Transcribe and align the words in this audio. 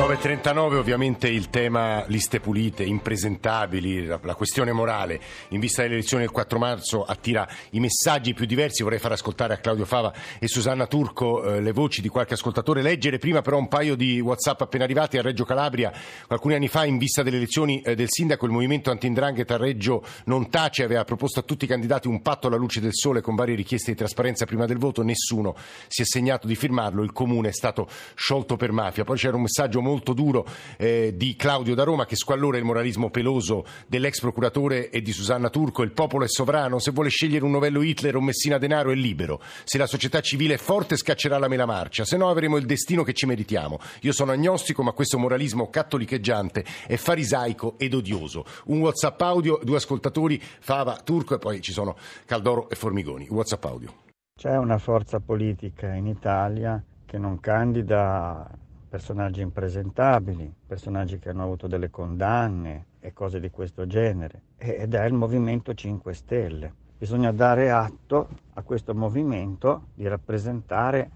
9.39 0.00 0.76
ovviamente 0.76 1.28
il 1.28 1.50
tema 1.50 2.02
liste 2.06 2.40
pulite, 2.40 2.84
impresentabili, 2.84 4.06
la, 4.06 4.18
la, 4.22 4.34
questione 4.34 4.72
morale. 4.72 5.20
In 5.48 5.60
vista 5.60 5.82
delle 5.82 5.96
elezioni 5.96 6.22
del 6.22 6.32
4 6.32 6.58
marzo 6.58 7.04
attira 7.04 7.46
i 7.72 7.80
messaggi 7.80 8.32
più 8.32 8.46
diversi, 8.46 8.82
vorrei 8.82 8.98
far 8.98 9.12
ascoltare 9.12 9.52
a 9.52 9.58
Claudio 9.58 9.84
Fava 9.84 10.10
e 10.38 10.48
Susanna 10.48 10.86
Turco 10.86 11.44
eh, 11.44 11.60
le 11.60 11.72
voci 11.72 12.00
di 12.00 12.08
qualche 12.08 12.32
ascoltatore, 12.32 12.80
leggere 12.80 13.18
prima 13.18 13.42
però 13.42 13.58
un 13.58 13.68
paio 13.68 13.94
di 13.94 14.18
Whatsapp 14.20 14.62
appena 14.62 14.84
arrivati 14.84 15.18
a 15.18 15.22
Reggio 15.22 15.44
Calabria, 15.44 15.92
alcuni 16.28 16.54
anni 16.54 16.68
fa 16.68 16.86
in 16.86 16.96
vista 16.96 17.22
delle 17.22 17.36
elezioni 17.36 17.82
eh, 17.82 17.94
del 17.94 18.08
sindaco. 18.08 18.46
Il 18.46 18.52
movimento 18.52 18.90
antindrangheta 18.90 19.56
a 19.56 19.58
Reggio 19.58 20.02
non 20.24 20.48
tace, 20.48 20.82
aveva 20.82 21.04
proposto 21.04 21.40
a 21.40 21.42
tutti 21.42 21.66
i 21.66 21.68
candidati 21.68 22.08
un 22.08 22.22
patto 22.22 22.46
alla 22.46 22.56
luce 22.56 22.80
del 22.80 22.94
sole 22.94 23.20
con 23.20 23.34
varie 23.34 23.54
richieste 23.54 23.90
di 23.90 23.98
trasparenza 23.98 24.46
prima 24.46 24.64
del 24.64 24.78
voto, 24.78 25.02
nessuno 25.02 25.54
si 25.88 26.00
è 26.00 26.06
segnato 26.06 26.46
di 26.46 26.54
firmarlo, 26.54 27.02
il 27.02 27.12
comune 27.12 27.48
è 27.48 27.52
stato 27.52 27.86
sciolto 28.14 28.56
per 28.56 28.72
mafia, 28.72 29.04
poi 29.04 29.18
c'era 29.18 29.36
un 29.36 29.42
messaggio 29.42 29.82
molto 29.82 29.88
duro 29.98 30.46
eh, 30.76 31.12
di 31.16 31.36
Claudio 31.36 31.74
da 31.74 31.84
Roma 31.84 32.06
che 32.06 32.16
squallora 32.16 32.58
il 32.58 32.64
moralismo 32.64 33.10
peloso 33.10 33.64
dell'ex 33.86 34.20
procuratore 34.20 34.90
e 34.90 35.02
di 35.02 35.12
Susanna 35.12 35.50
Turco. 35.50 35.82
Il 35.82 35.92
popolo 35.92 36.24
è 36.24 36.28
sovrano, 36.28 36.78
se 36.78 36.92
vuole 36.92 37.08
scegliere 37.08 37.44
un 37.44 37.50
novello 37.50 37.82
Hitler 37.82 38.16
o 38.16 38.20
Messina 38.20 38.58
Denaro 38.58 38.90
è 38.90 38.94
libero. 38.94 39.40
Se 39.64 39.78
la 39.78 39.86
società 39.86 40.20
civile 40.20 40.54
è 40.54 40.58
forte 40.58 40.96
scaccerà 40.96 41.38
la 41.38 41.48
mela 41.48 41.66
marcia, 41.66 42.04
se 42.04 42.16
no 42.16 42.28
avremo 42.28 42.56
il 42.56 42.66
destino 42.66 43.02
che 43.02 43.12
ci 43.12 43.26
meritiamo. 43.26 43.78
Io 44.02 44.12
sono 44.12 44.32
agnostico, 44.32 44.82
ma 44.82 44.92
questo 44.92 45.18
moralismo 45.18 45.70
cattolicheggiante 45.70 46.64
è 46.86 46.96
farisaico 46.96 47.74
ed 47.78 47.94
odioso. 47.94 48.44
Un 48.66 48.80
WhatsApp 48.80 49.20
audio, 49.22 49.58
due 49.62 49.76
ascoltatori, 49.76 50.40
Fava, 50.40 51.00
Turco 51.02 51.34
e 51.34 51.38
poi 51.38 51.60
ci 51.60 51.72
sono 51.72 51.96
Caldoro 52.26 52.68
e 52.68 52.74
Formigoni. 52.74 53.26
WhatsApp 53.28 53.64
audio. 53.64 53.92
C'è 54.36 54.56
una 54.56 54.78
forza 54.78 55.20
politica 55.20 55.92
in 55.92 56.06
Italia 56.06 56.82
che 57.04 57.18
non 57.18 57.40
candida 57.40 58.48
personaggi 58.90 59.40
impresentabili, 59.40 60.52
personaggi 60.66 61.20
che 61.20 61.28
hanno 61.28 61.44
avuto 61.44 61.68
delle 61.68 61.90
condanne 61.90 62.86
e 62.98 63.12
cose 63.12 63.38
di 63.38 63.48
questo 63.50 63.86
genere, 63.86 64.42
ed 64.58 64.94
è 64.94 65.04
il 65.04 65.14
Movimento 65.14 65.72
5 65.72 66.12
Stelle. 66.12 66.72
Bisogna 66.98 67.30
dare 67.30 67.70
atto 67.70 68.28
a 68.54 68.62
questo 68.62 68.92
movimento 68.92 69.84
di 69.94 70.06
rappresentare 70.08 71.10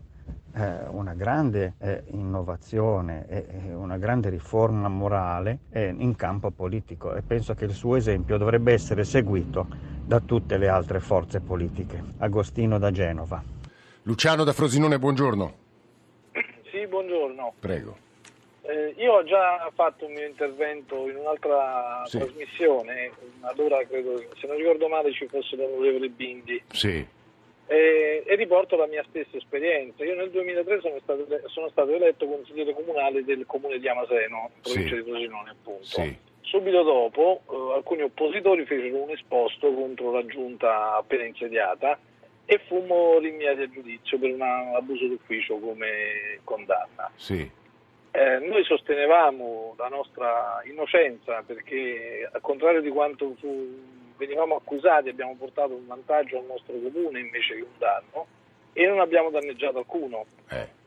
eh, 0.55 0.86
una 0.89 1.14
grande 1.14 1.75
eh, 1.78 2.05
innovazione 2.12 3.27
e 3.28 3.47
eh, 3.66 3.75
una 3.75 3.98
grande 3.98 4.31
riforma 4.31 4.88
morale 4.88 5.59
eh, 5.70 5.92
in 5.98 6.14
campo 6.14 6.50
politico 6.53 7.14
e 7.14 7.22
penso 7.22 7.55
che 7.55 7.64
il 7.64 7.72
suo 7.72 7.97
esempio 7.97 8.38
dovrebbe 8.38 8.72
essere 8.72 9.05
seguito 9.05 9.66
da 10.06 10.20
tutte 10.20 10.56
le 10.56 10.69
altre 10.69 11.00
forze 11.00 11.41
politiche. 11.41 12.03
Agostino 12.19 12.78
da 12.78 12.91
Genova. 12.92 13.42
Luciano 14.05 14.44
da 14.44 14.53
Frosinone, 14.53 14.98
buongiorno 14.98 15.34
buongiorno. 15.36 15.64
Prego. 17.65 17.97
Eh, 18.61 18.95
io 18.98 19.15
ho 19.15 19.25
già 19.25 19.70
fatto 19.75 20.05
un 20.05 20.12
mio 20.12 20.27
intervento 20.27 21.09
in 21.09 21.17
un'altra 21.17 22.03
sì. 22.05 22.19
trasmissione, 22.19 23.11
allora 23.41 23.83
credo, 23.87 24.23
se 24.39 24.47
non 24.47 24.56
ricordo 24.56 24.87
male 24.89 25.12
ci 25.12 25.27
fosse 25.27 25.56
l'onorevole 25.56 26.11
Bindi. 26.11 26.62
Sì. 26.73 27.06
Eh, 27.67 28.23
e 28.27 28.34
riporto 28.37 28.77
la 28.77 28.87
mia 28.87 29.03
stessa 29.09 29.39
esperienza. 29.39 30.05
Io 30.05 30.15
nel 30.15 30.31
2003 30.31 30.81
sono 30.83 30.98
stato, 31.01 31.27
sono 31.47 31.71
stato 31.71 31.91
eletto 31.95 32.27
consigliere 32.27 32.75
comunale 32.75 33.25
del 33.25 33.47
comune 33.47 33.78
di 33.78 33.89
Amaseno, 33.89 34.51
provincia 34.61 34.97
sì. 34.97 35.03
di 35.03 35.11
Frosinone 35.11 35.51
appunto. 35.51 35.84
Sì. 35.84 36.17
Subito 36.43 36.83
dopo 36.83 37.41
eh, 37.51 37.77
alcuni 37.77 38.03
oppositori 38.03 38.67
fecero 38.67 39.03
un 39.03 39.11
esposto 39.11 39.73
contro 39.73 40.12
la 40.12 40.27
giunta 40.27 40.97
appena 40.97 41.25
insediata 41.25 41.99
e 42.47 42.61
fummo 42.67 43.19
rinviati 43.19 43.62
a 43.62 43.70
giudizio 43.70 44.19
per 44.19 44.33
un 44.33 44.42
abuso 44.42 45.06
d'ufficio 45.06 45.56
come 45.59 46.41
condanna. 46.45 47.11
Sì. 47.17 47.50
Eh, 48.11 48.39
noi 48.39 48.62
sostenevamo 48.64 49.75
la 49.77 49.88
nostra 49.88 50.62
innocenza 50.65 51.43
perché 51.43 52.28
al 52.31 52.41
contrario 52.41 52.81
di 52.81 52.91
quanto 52.91 53.34
fu, 53.41 53.82
venivamo 54.16 54.56
accusati 54.56 55.09
abbiamo 55.09 55.34
portato 55.37 55.75
un 55.75 55.87
vantaggio 55.87 56.38
al 56.38 56.44
nostro 56.44 56.75
comune 56.75 57.19
invece 57.19 57.56
che 57.56 57.62
un 57.62 57.78
danno 57.78 58.27
e 58.72 58.87
non 58.87 59.00
abbiamo 59.00 59.31
danneggiato 59.31 59.78
alcuno. 59.78 60.26
Eh. 60.50 60.82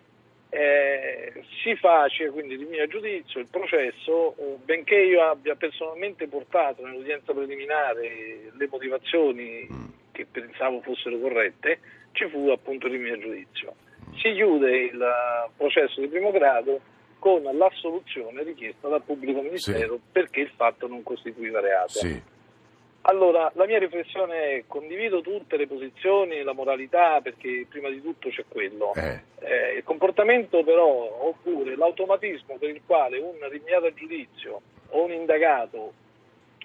Eh, 0.50 1.44
si 1.62 1.76
face 1.76 2.30
quindi 2.30 2.58
di 2.58 2.64
mio 2.64 2.88
giudizio 2.88 3.42
il 3.42 3.50
processo, 3.52 4.34
eh, 4.38 4.56
benché 4.64 4.96
io 4.96 5.22
abbia 5.22 5.56
personalmente 5.56 6.28
portato 6.28 6.86
nell'udienza 6.86 7.34
preliminare 7.34 8.52
le 8.54 8.68
motivazioni 8.70 9.68
mm 9.70 9.88
che 10.18 10.26
pensavo 10.26 10.82
fossero 10.82 11.20
corrette, 11.20 11.80
ci 12.14 12.28
fu 12.30 12.50
appunto 12.50 12.88
il 12.88 13.00
mio 13.00 13.18
giudizio. 13.20 13.76
Si 14.16 14.34
chiude 14.34 14.76
il 14.76 15.06
processo 15.56 16.02
di 16.02 16.08
primo 16.08 16.32
grado 16.32 16.82
con 17.20 17.44
l'assoluzione 17.44 18.42
richiesta 18.42 18.88
dal 18.88 19.04
pubblico 19.04 19.42
ministero 19.42 19.96
sì. 19.96 20.02
perché 20.12 20.42
il 20.42 20.52
fatto 20.56 20.88
non 20.88 21.04
costituiva 21.04 21.60
reato. 21.60 22.00
Sì. 22.00 22.36
Allora, 23.02 23.50
la 23.56 23.66
mia 23.66 23.78
riflessione 23.78 24.56
è 24.56 24.64
condivido 24.68 25.22
tutte 25.22 25.56
le 25.56 25.68
posizioni, 25.68 26.42
la 26.42 26.54
moralità, 26.54 27.22
perché 27.22 27.66
prima 27.70 27.90
di 27.90 28.02
tutto 28.02 28.30
c'è 28.30 28.44
quello. 28.48 28.94
Eh. 28.96 29.22
Eh, 29.40 29.78
il 29.78 29.84
comportamento 29.84 30.64
però, 30.64 31.28
oppure 31.28 31.78
l'automatismo 31.78 32.58
per 32.58 32.70
il 32.70 32.82
quale 32.86 33.20
un 33.20 33.38
rinviato 33.50 33.86
a 33.86 33.94
giudizio 33.94 34.62
o 34.90 35.06
un 35.06 35.12
indagato 35.12 35.94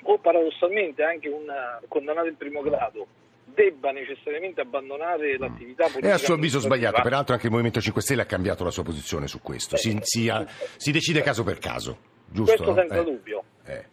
o 0.04 0.18
paradossalmente 0.18 1.04
anche 1.04 1.28
un 1.28 1.46
condannato 1.86 2.26
in 2.26 2.36
primo 2.36 2.62
grado 2.62 3.06
debba 3.54 3.90
necessariamente 3.90 4.60
abbandonare 4.60 5.36
l'attività 5.38 5.84
politica. 5.84 6.08
È 6.08 6.12
a 6.12 6.18
suo 6.18 6.34
avviso 6.34 6.58
sbagliato, 6.60 7.00
peraltro 7.02 7.34
anche 7.34 7.46
il 7.46 7.52
Movimento 7.52 7.80
5 7.80 8.02
Stelle 8.02 8.22
ha 8.22 8.26
cambiato 8.26 8.64
la 8.64 8.70
sua 8.70 8.82
posizione 8.82 9.26
su 9.26 9.40
questo, 9.40 9.76
si, 9.76 9.98
si, 10.02 10.28
ha, 10.28 10.46
si 10.76 10.92
decide 10.92 11.22
caso 11.22 11.44
per 11.44 11.58
caso, 11.58 11.98
giusto? 12.26 12.56
Questo 12.56 12.74
senza 12.74 13.00
eh. 13.00 13.04
dubbio. 13.04 13.44
Eh. 13.64 13.84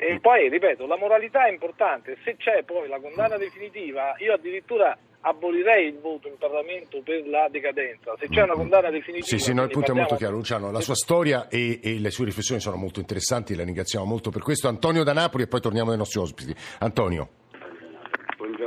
E 0.00 0.20
poi, 0.20 0.48
ripeto, 0.48 0.86
la 0.86 0.96
moralità 0.96 1.46
è 1.46 1.50
importante, 1.50 2.16
se 2.24 2.36
c'è 2.36 2.62
poi 2.62 2.88
la 2.88 3.00
condanna 3.00 3.36
definitiva, 3.36 4.14
io 4.18 4.32
addirittura 4.32 4.96
abolirei 5.20 5.88
il 5.88 5.98
voto 5.98 6.28
in 6.28 6.36
Parlamento 6.38 7.00
per 7.02 7.26
la 7.26 7.48
decadenza. 7.50 8.14
Se 8.18 8.28
c'è 8.28 8.42
una 8.42 8.54
condanna 8.54 8.90
definitiva... 8.90 9.26
Sì, 9.26 9.38
sì, 9.38 9.52
no, 9.52 9.64
il 9.64 9.70
punto 9.70 9.90
è 9.90 9.94
molto 9.94 10.14
chiaro, 10.16 10.36
Luciano. 10.36 10.70
La 10.70 10.80
sua 10.80 10.94
storia 10.94 11.48
e, 11.48 11.80
e, 11.82 11.98
le 11.98 12.10
sue 12.10 12.26
riflessioni 12.26 12.60
sono 12.60 12.76
molto 12.76 13.00
interessanti, 13.00 13.54
la 13.56 13.64
ringraziamo 13.64 14.04
molto 14.04 14.30
per 14.30 14.42
questo. 14.42 14.68
Antonio 14.68 15.02
da 15.02 15.12
Napoli 15.12 15.42
e 15.44 15.46
poi 15.48 15.60
torniamo 15.60 15.90
ai 15.90 15.96
nostri 15.96 16.20
ospiti. 16.20 16.54
Antonio. 16.78 17.37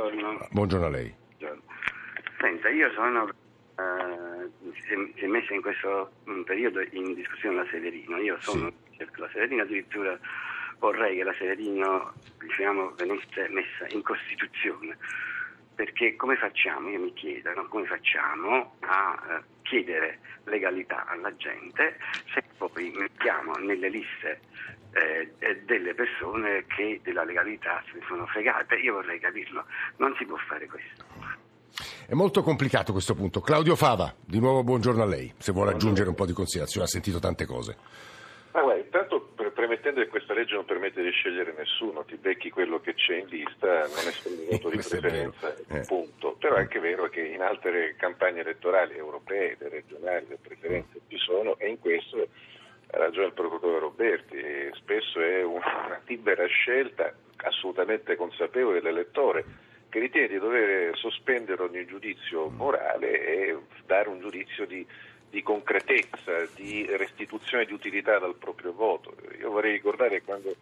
Buongiorno. 0.02 0.48
Buongiorno 0.50 0.86
a 0.86 0.88
lei. 0.88 1.14
Buongiorno. 1.38 1.62
Senta, 2.40 2.68
io 2.70 2.90
sono... 2.90 3.28
Uh, 3.76 4.50
si, 4.84 5.22
è, 5.22 5.26
messa 5.26 5.54
in 5.54 5.62
questo 5.62 6.10
mm, 6.28 6.42
periodo 6.42 6.80
in 6.90 7.14
discussione 7.14 7.56
la 7.56 7.66
Severino. 7.70 8.18
Io 8.18 8.36
sono 8.40 8.72
sì. 8.96 9.06
la 9.14 9.28
Severino, 9.32 9.62
addirittura 9.62 10.18
vorrei 10.78 11.16
che 11.16 11.22
la 11.22 11.32
Severino 11.34 12.12
diciamo, 12.40 12.90
venisse 12.96 13.48
messa 13.50 13.86
in 13.90 14.02
Costituzione. 14.02 14.98
Perché 15.74 16.16
come 16.16 16.36
facciamo, 16.36 16.88
io 16.90 17.00
mi 17.00 17.12
chiedo, 17.14 17.52
no? 17.54 17.66
come 17.68 17.86
facciamo 17.86 18.74
a 18.80 19.22
uh, 19.26 19.42
chiedere 19.62 20.18
legalità 20.44 21.06
alla 21.06 21.34
gente 21.36 21.96
se 22.32 22.42
poi 22.56 22.92
mettiamo 22.94 23.54
nelle 23.54 23.88
liste 23.88 24.40
eh, 24.92 25.62
delle 25.64 25.94
persone 25.94 26.64
che 26.66 27.00
della 27.02 27.24
legalità 27.24 27.82
se 27.86 27.98
ne 27.98 28.04
sono 28.06 28.26
fregate. 28.26 28.76
Io 28.76 28.94
vorrei 28.94 29.18
capirlo, 29.18 29.64
non 29.96 30.14
si 30.18 30.24
può 30.26 30.36
fare 30.48 30.66
questo. 30.66 31.04
È 32.06 32.14
molto 32.14 32.42
complicato 32.42 32.92
questo 32.92 33.14
punto. 33.14 33.40
Claudio 33.40 33.74
Fava, 33.76 34.14
di 34.20 34.38
nuovo 34.38 34.62
buongiorno 34.62 35.02
a 35.02 35.06
lei, 35.06 35.32
se 35.38 35.52
vuole 35.52 35.72
aggiungere 35.72 36.08
un 36.08 36.14
po' 36.14 36.26
di 36.26 36.32
considerazione, 36.32 36.86
ha 36.86 36.88
sentito 36.90 37.18
tante 37.18 37.46
cose. 37.46 37.76
Ma 38.52 38.60
guarda, 38.60 39.01
premettendo 39.72 40.02
che 40.02 40.08
questa 40.08 40.34
legge 40.34 40.54
non 40.54 40.66
permette 40.66 41.02
di 41.02 41.10
scegliere 41.10 41.54
nessuno, 41.56 42.04
ti 42.04 42.16
becchi 42.16 42.50
quello 42.50 42.80
che 42.80 42.92
c'è 42.92 43.16
in 43.16 43.26
lista, 43.28 43.86
non 43.86 44.06
esprimi 44.06 44.44
voto 44.50 44.68
di 44.68 44.76
preferenza, 44.84 45.54
eh. 45.68 45.80
punto. 45.86 46.36
Però 46.38 46.56
è 46.56 46.60
anche 46.60 46.78
vero 46.78 47.08
che 47.08 47.22
in 47.22 47.40
altre 47.40 47.94
campagne 47.96 48.40
elettorali 48.40 48.96
europee, 48.96 49.56
regionali, 49.58 50.26
le 50.28 50.38
preferenze 50.40 51.00
ci 51.08 51.16
sono 51.16 51.56
e 51.58 51.68
in 51.70 51.78
questo 51.78 52.28
ha 52.94 52.98
ragione 52.98 53.28
il 53.28 53.32
procuratore 53.32 53.78
Roberti, 53.78 54.38
spesso 54.74 55.20
è 55.20 55.42
una 55.42 56.00
libera 56.04 56.44
scelta 56.44 57.14
assolutamente 57.36 58.14
consapevole 58.16 58.82
dell'elettore 58.82 59.44
che 59.88 59.98
ritiene 59.98 60.28
di 60.28 60.38
dover 60.38 60.96
sospendere 60.98 61.62
ogni 61.62 61.86
giudizio 61.86 62.48
morale 62.50 63.26
e 63.26 63.58
dare 63.86 64.08
un 64.10 64.20
giudizio 64.20 64.66
di, 64.66 64.86
di 65.32 65.42
concretezza, 65.42 66.46
di 66.54 66.86
restituzione 66.94 67.64
di 67.64 67.72
utilità 67.72 68.18
dal 68.18 68.34
proprio 68.34 68.74
voto. 68.74 69.16
Io 69.40 69.50
vorrei 69.50 69.72
ricordare 69.72 70.18
che 70.18 70.24
quando 70.24 70.54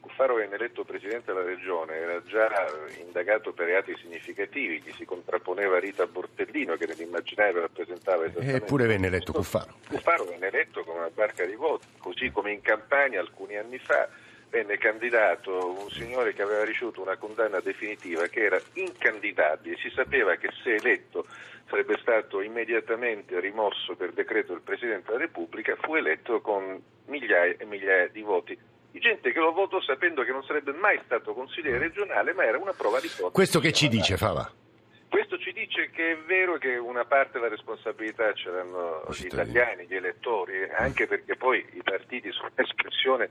Cuffaro 0.00 0.34
venne 0.34 0.56
eletto 0.56 0.82
Presidente 0.82 1.32
della 1.32 1.44
Regione 1.44 1.94
era 1.94 2.20
già 2.24 2.50
indagato 2.98 3.52
per 3.52 3.66
reati 3.66 3.94
significativi, 4.00 4.82
gli 4.84 4.92
si 4.96 5.04
contrapponeva 5.04 5.78
Rita 5.78 6.06
Bortellino 6.06 6.74
che 6.74 6.86
nell'immaginario 6.86 7.60
rappresentava 7.60 8.24
esattamente... 8.24 8.64
Eppure 8.64 8.86
venne 8.86 9.06
eletto 9.06 9.32
Cuffaro. 9.32 9.78
Cuffaro 9.88 10.24
venne 10.24 10.48
eletto 10.48 10.82
con 10.82 10.96
una 10.96 11.10
barca 11.10 11.44
di 11.44 11.54
voti, 11.54 11.86
così 11.98 12.32
come 12.32 12.50
in 12.50 12.62
Campania 12.62 13.20
alcuni 13.20 13.56
anni 13.56 13.78
fa 13.78 14.08
venne 14.48 14.78
candidato 14.78 15.76
un 15.80 15.90
signore 15.90 16.32
che 16.32 16.42
aveva 16.42 16.64
ricevuto 16.64 17.02
una 17.02 17.16
condanna 17.16 17.60
definitiva 17.60 18.26
che 18.26 18.44
era 18.44 18.60
incandidabile, 18.74 19.76
si 19.76 19.90
sapeva 19.90 20.36
che 20.36 20.50
se 20.62 20.74
eletto 20.74 21.26
sarebbe 21.68 21.98
stato 22.00 22.40
immediatamente 22.40 23.38
rimosso 23.40 23.96
per 23.96 24.12
decreto 24.12 24.52
del 24.52 24.62
Presidente 24.62 25.06
della 25.06 25.24
Repubblica, 25.24 25.76
fu 25.80 25.94
eletto 25.94 26.40
con 26.40 26.80
migliaia 27.06 27.56
e 27.58 27.64
migliaia 27.64 28.08
di 28.08 28.22
voti 28.22 28.58
di 28.96 29.02
gente 29.02 29.30
che 29.30 29.38
lo 29.40 29.52
votò 29.52 29.78
sapendo 29.82 30.22
che 30.22 30.32
non 30.32 30.42
sarebbe 30.44 30.72
mai 30.72 30.98
stato 31.04 31.34
consigliere 31.34 31.76
regionale, 31.76 32.32
ma 32.32 32.44
era 32.44 32.56
una 32.56 32.72
prova 32.72 32.98
di 32.98 33.08
forza. 33.08 33.30
Questo 33.30 33.60
che 33.60 33.70
ci 33.72 33.88
dice 33.88 34.16
Fava? 34.16 34.50
Questo 35.10 35.36
ci 35.38 35.52
dice 35.52 35.90
che 35.90 36.12
è 36.12 36.16
vero 36.26 36.56
che 36.56 36.76
una 36.76 37.04
parte 37.04 37.32
della 37.32 37.50
responsabilità 37.50 38.32
ce 38.32 38.50
l'hanno 38.50 39.04
gli 39.10 39.26
italiani, 39.26 39.86
gli 39.86 39.94
elettori, 39.94 40.66
anche 40.70 41.06
perché 41.06 41.36
poi 41.36 41.64
i 41.74 41.82
partiti 41.82 42.32
sono 42.32 42.50
espressione 42.54 43.28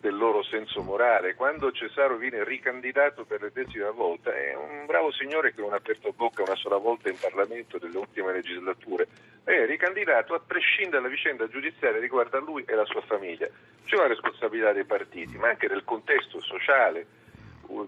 del 0.00 0.16
loro 0.16 0.42
senso 0.42 0.82
morale. 0.82 1.34
Quando 1.34 1.72
Cesaro 1.72 2.16
viene 2.16 2.44
ricandidato 2.44 3.24
per 3.24 3.42
l'ennesima 3.42 3.90
volta 3.90 4.34
è 4.34 4.54
un 4.54 4.86
bravo 4.86 5.10
signore 5.12 5.54
che 5.54 5.60
non 5.60 5.72
ha 5.72 5.76
aperto 5.76 6.12
bocca 6.12 6.42
una 6.42 6.56
sola 6.56 6.76
volta 6.76 7.08
in 7.08 7.18
Parlamento 7.18 7.78
delle 7.78 7.96
ultime 7.96 8.32
legislature, 8.32 9.08
è 9.44 9.64
ricandidato 9.66 10.34
a 10.34 10.40
prescindere 10.44 11.02
dalla 11.02 11.08
vicenda 11.08 11.48
giudiziaria 11.48 12.00
riguardo 12.00 12.36
a 12.36 12.40
lui 12.40 12.64
e 12.66 12.74
la 12.74 12.84
sua 12.84 13.02
famiglia. 13.02 13.48
C'è 13.84 13.96
una 13.96 14.08
responsabilità 14.08 14.72
dei 14.72 14.84
partiti, 14.84 15.36
ma 15.36 15.48
anche 15.48 15.68
del 15.68 15.84
contesto 15.84 16.40
sociale 16.40 17.06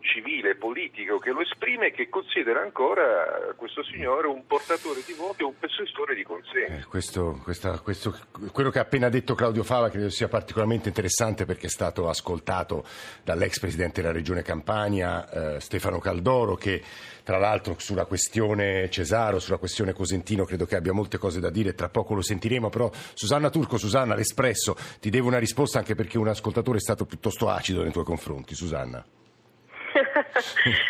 civile 0.00 0.56
politico 0.56 1.18
che 1.18 1.30
lo 1.30 1.40
esprime 1.40 1.90
che 1.90 2.08
considera 2.08 2.60
ancora 2.60 3.52
questo 3.56 3.82
signore 3.84 4.26
un 4.26 4.46
portatore 4.46 5.02
di 5.06 5.12
voti 5.12 5.42
e 5.42 5.44
un 5.44 5.58
possessore 5.58 6.14
di 6.14 6.22
consenso. 6.22 6.72
Eh, 6.72 6.84
questo, 6.84 7.40
questa, 7.42 7.78
questo, 7.80 8.16
quello 8.52 8.70
che 8.70 8.78
ha 8.78 8.82
appena 8.82 9.08
detto 9.08 9.34
Claudio 9.34 9.62
Fava 9.62 9.90
credo 9.90 10.10
sia 10.10 10.28
particolarmente 10.28 10.88
interessante 10.88 11.44
perché 11.44 11.66
è 11.66 11.70
stato 11.70 12.08
ascoltato 12.08 12.84
dall'ex 13.22 13.58
presidente 13.58 14.00
della 14.00 14.12
regione 14.12 14.42
Campania, 14.42 15.56
eh, 15.56 15.60
Stefano 15.60 15.98
Caldoro, 15.98 16.54
che 16.54 16.82
tra 17.22 17.36
l'altro 17.36 17.76
sulla 17.78 18.06
questione 18.06 18.88
Cesaro, 18.88 19.38
sulla 19.38 19.58
questione 19.58 19.92
Cosentino 19.92 20.44
credo 20.44 20.64
che 20.64 20.76
abbia 20.76 20.92
molte 20.92 21.18
cose 21.18 21.40
da 21.40 21.50
dire, 21.50 21.74
tra 21.74 21.90
poco 21.90 22.14
lo 22.14 22.22
sentiremo, 22.22 22.70
però 22.70 22.90
Susanna 23.12 23.50
Turco, 23.50 23.76
Susanna, 23.76 24.14
l'Espresso, 24.14 24.76
ti 24.98 25.10
devo 25.10 25.28
una 25.28 25.38
risposta 25.38 25.78
anche 25.78 25.94
perché 25.94 26.16
un 26.16 26.28
ascoltatore 26.28 26.78
è 26.78 26.80
stato 26.80 27.04
piuttosto 27.04 27.50
acido 27.50 27.82
nei 27.82 27.92
tuoi 27.92 28.04
confronti, 28.04 28.54
Susanna. 28.54 29.04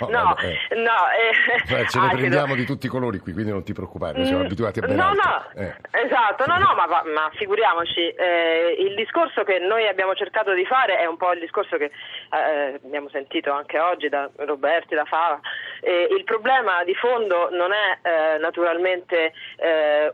No, 0.00 0.08
no, 0.08 0.36
eh. 0.38 0.58
no 0.74 1.78
eh, 1.78 1.88
ce 1.88 2.00
ne 2.00 2.08
prendiamo 2.10 2.54
di 2.54 2.64
tutti 2.64 2.86
i 2.86 2.88
colori 2.88 3.18
qui, 3.18 3.32
quindi 3.32 3.50
non 3.50 3.62
ti 3.64 3.72
preocupare, 3.72 4.24
siamo 4.24 4.42
mm, 4.42 4.44
abituati 4.46 4.78
a 4.80 4.86
ben 4.86 4.96
No, 4.96 5.08
altro. 5.08 5.30
no, 5.54 5.62
eh. 5.62 5.74
esatto, 5.90 6.44
no, 6.46 6.58
no, 6.58 6.74
ma, 6.74 6.86
ma 6.86 7.30
figuriamoci, 7.34 8.08
eh, 8.10 8.76
il 8.78 8.94
discorso 8.94 9.44
che 9.44 9.58
noi 9.58 9.86
abbiamo 9.86 10.14
cercato 10.14 10.52
di 10.52 10.64
fare 10.64 10.98
è 10.98 11.06
un 11.06 11.16
po' 11.16 11.32
il 11.32 11.40
discorso 11.40 11.76
che 11.76 11.90
eh, 12.30 12.80
abbiamo 12.82 13.08
sentito 13.10 13.52
anche 13.52 13.78
oggi 13.78 14.08
da 14.08 14.28
Roberti, 14.36 14.94
da 14.94 15.04
Fava. 15.04 15.40
il 15.82 16.24
problema 16.24 16.82
di 16.84 16.94
fondo 16.94 17.48
non 17.50 17.70
è 17.72 17.98
eh, 18.02 18.38
naturalmente 18.38 19.32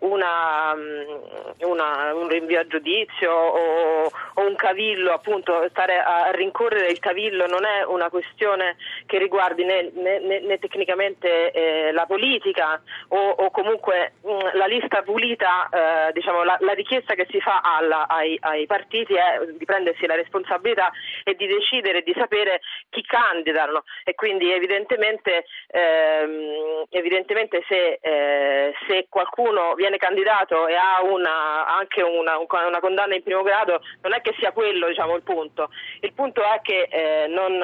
una, 0.00 0.74
mm, 0.74 1.68
una, 1.68 2.14
un 2.14 2.28
rinvio 2.28 2.60
a 2.60 2.66
giudizio 2.66 3.32
o, 3.32 4.10
o 4.34 4.46
un 4.46 4.54
cavillo, 4.56 5.12
appunto, 5.12 5.66
stare 5.70 5.98
a 5.98 6.30
rincorrere 6.32 6.90
il 6.90 6.98
cavillo 6.98 7.46
non 7.46 7.64
è 7.64 7.84
una 7.84 8.08
questione 8.08 8.76
che 9.06 9.13
riguardi 9.18 9.64
né, 9.64 9.90
né, 9.94 10.18
né 10.40 10.58
tecnicamente 10.58 11.50
eh, 11.52 11.92
la 11.92 12.06
politica 12.06 12.82
o, 13.08 13.30
o 13.30 13.50
comunque 13.50 14.14
mh, 14.22 14.30
mm, 14.30 14.38
la 14.54 14.66
lista 14.66 15.02
pulita, 15.02 15.68
eh, 15.68 16.12
diciamo, 16.12 16.42
la, 16.42 16.56
la, 16.60 16.72
richiesta 16.72 17.14
che 17.14 17.26
si 17.30 17.40
fa 17.40 17.60
alla, 17.60 18.08
ai, 18.08 18.36
ai, 18.40 18.66
partiti 18.66 19.14
è 19.14 19.40
di 19.56 19.64
prendersi 19.64 20.06
la 20.06 20.14
responsabilità 20.14 20.90
e 21.22 21.34
di 21.34 21.46
decidere 21.46 22.02
di 22.02 22.14
sapere 22.16 22.60
chi 22.90 23.02
candidano. 23.02 23.84
E 24.04 24.14
quindi 24.14 24.50
evidentemente, 24.52 25.46
ehm, 25.68 26.84
evidentemente 26.90 27.64
se, 27.68 27.98
eh, 28.00 28.74
se, 28.88 29.06
qualcuno 29.08 29.74
viene 29.74 29.96
candidato 29.96 30.66
e 30.66 30.74
ha 30.74 31.02
una, 31.02 31.66
anche 31.66 32.02
una, 32.02 32.38
una, 32.38 32.80
condanna 32.80 33.14
in 33.14 33.22
primo 33.22 33.42
grado 33.42 33.82
non 34.02 34.12
è 34.12 34.20
che 34.20 34.34
sia 34.38 34.52
quello 34.52 34.88
diciamo, 34.88 35.14
il 35.14 35.22
punto, 35.22 35.70
il 36.00 36.12
punto 36.12 36.42
è 36.42 36.60
che 36.62 36.88
eh, 36.90 37.26
non, 37.28 37.56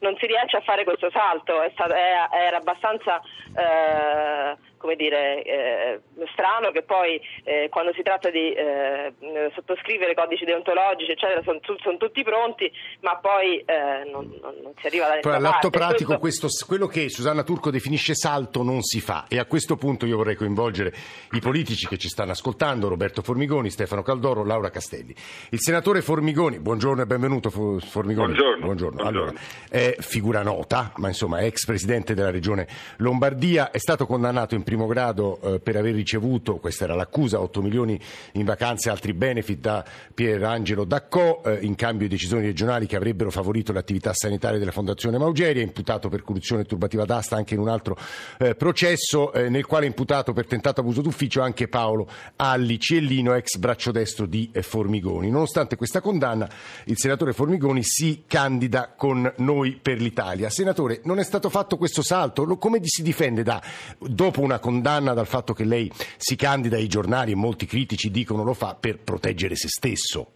non 0.00 0.16
si 0.18 0.26
riesce 0.26 0.56
a 0.56 0.60
fare 0.60 0.84
questo 0.88 1.10
salto, 1.10 1.60
è 1.60 1.70
stato, 1.74 1.92
è, 1.92 2.28
era 2.32 2.56
abbastanza 2.56 3.20
eh, 3.54 4.56
come 4.78 4.96
dire, 4.96 5.42
eh, 5.42 6.00
strano 6.32 6.70
che 6.70 6.82
poi 6.82 7.20
eh, 7.44 7.68
quando 7.70 7.92
si 7.92 8.02
tratta 8.02 8.30
di 8.30 8.52
eh, 8.52 9.12
sottoscrivere 9.54 10.14
codici 10.14 10.44
deontologici 10.44 11.10
eccetera 11.12 11.42
sono, 11.42 11.60
sono 11.82 11.96
tutti 11.96 12.22
pronti 12.22 12.70
ma 13.00 13.16
poi 13.16 13.58
eh, 13.58 14.08
non, 14.10 14.38
non, 14.40 14.54
non, 14.62 14.72
si 14.80 14.86
arriva 14.86 15.08
da 15.08 15.14
nessuna 15.16 15.36
all'atto 15.36 15.70
pratico 15.70 16.16
questo... 16.18 16.46
Questo, 16.48 16.66
quello 16.66 16.86
che 16.86 17.08
Susanna 17.08 17.42
Turco 17.42 17.70
definisce 17.70 18.14
salto 18.14 18.62
non 18.62 18.82
si 18.82 19.00
fa. 19.00 19.26
E 19.28 19.38
a 19.38 19.44
questo 19.44 19.76
punto 19.76 20.06
io 20.06 20.16
vorrei 20.16 20.36
coinvolgere 20.36 20.94
i 21.32 21.40
politici 21.40 21.86
che 21.86 21.98
ci 21.98 22.08
stanno 22.08 22.32
ascoltando 22.32 22.88
Roberto 22.88 23.22
Formigoni, 23.22 23.70
Stefano 23.70 24.02
Caldoro, 24.02 24.44
Laura 24.44 24.70
Castelli. 24.70 25.14
Il 25.50 25.60
senatore 25.60 26.00
Formigoni, 26.00 26.60
buongiorno 26.60 27.02
e 27.02 27.06
benvenuto 27.06 27.50
Formigoni. 27.50 28.34
Buongiorno, 28.34 28.64
buongiorno. 28.64 29.02
Allora, 29.02 29.32
è 29.68 29.96
figura 29.98 30.42
nota 30.42 30.92
ma 30.96 31.08
insomma 31.08 31.40
ex 31.40 31.64
presidente 31.64 32.14
della 32.14 32.30
regione 32.30 32.66
Lombardia 32.98 33.70
è 33.70 33.78
stato 33.78 34.06
condannato 34.06 34.54
in 34.54 34.62
primo 34.68 34.86
grado 34.86 35.40
eh, 35.40 35.60
per 35.60 35.76
aver 35.76 35.94
ricevuto, 35.94 36.58
questa 36.58 36.84
era 36.84 36.94
l'accusa, 36.94 37.40
8 37.40 37.62
milioni 37.62 37.98
in 38.32 38.44
vacanze 38.44 38.90
e 38.90 38.92
altri 38.92 39.14
benefit 39.14 39.60
da 39.60 39.82
Pierangelo 40.12 40.84
Daccò 40.84 41.40
eh, 41.42 41.60
in 41.62 41.74
cambio 41.74 42.06
di 42.06 42.12
decisioni 42.12 42.44
regionali 42.44 42.86
che 42.86 42.96
avrebbero 42.96 43.30
favorito 43.30 43.72
le 43.72 43.78
attività 43.78 44.12
sanitarie 44.12 44.58
della 44.58 44.70
Fondazione 44.70 45.16
Maugeria, 45.16 45.62
imputato 45.62 46.10
per 46.10 46.20
corruzione 46.22 46.64
turbativa 46.64 47.06
d'asta 47.06 47.34
anche 47.34 47.54
in 47.54 47.60
un 47.60 47.68
altro 47.68 47.96
eh, 48.36 48.56
processo 48.56 49.32
eh, 49.32 49.48
nel 49.48 49.64
quale 49.64 49.86
è 49.86 49.88
imputato 49.88 50.34
per 50.34 50.46
tentato 50.46 50.82
abuso 50.82 51.00
d'ufficio 51.00 51.40
anche 51.40 51.66
Paolo 51.68 52.06
Alli 52.36 52.78
Ciellino, 52.78 53.32
ex 53.32 53.56
braccio 53.56 53.90
destro 53.90 54.26
di 54.26 54.50
eh, 54.52 54.60
Formigoni. 54.60 55.30
Nonostante 55.30 55.76
questa 55.76 56.02
condanna, 56.02 56.46
il 56.84 56.98
senatore 56.98 57.32
Formigoni 57.32 57.82
si 57.82 58.24
candida 58.26 58.92
con 58.94 59.32
noi 59.38 59.78
per 59.80 59.98
l'Italia. 59.98 60.50
Senatore, 60.50 61.00
non 61.04 61.18
è 61.18 61.24
stato 61.24 61.48
fatto 61.48 61.78
questo 61.78 62.02
salto? 62.02 62.44
Come 62.58 62.80
si 62.82 63.00
difende 63.02 63.42
da, 63.42 63.62
dopo 63.98 64.42
una 64.42 64.56
condanna 64.58 65.12
dal 65.12 65.26
fatto 65.26 65.52
che 65.52 65.64
lei 65.64 65.90
si 66.16 66.36
candida 66.36 66.76
ai 66.76 66.88
giornali 66.88 67.32
e 67.32 67.36
molti 67.36 67.66
critici 67.66 68.10
dicono 68.10 68.42
lo 68.42 68.54
fa 68.54 68.76
per 68.78 68.98
proteggere 68.98 69.54
se 69.56 69.68
stesso? 69.68 70.32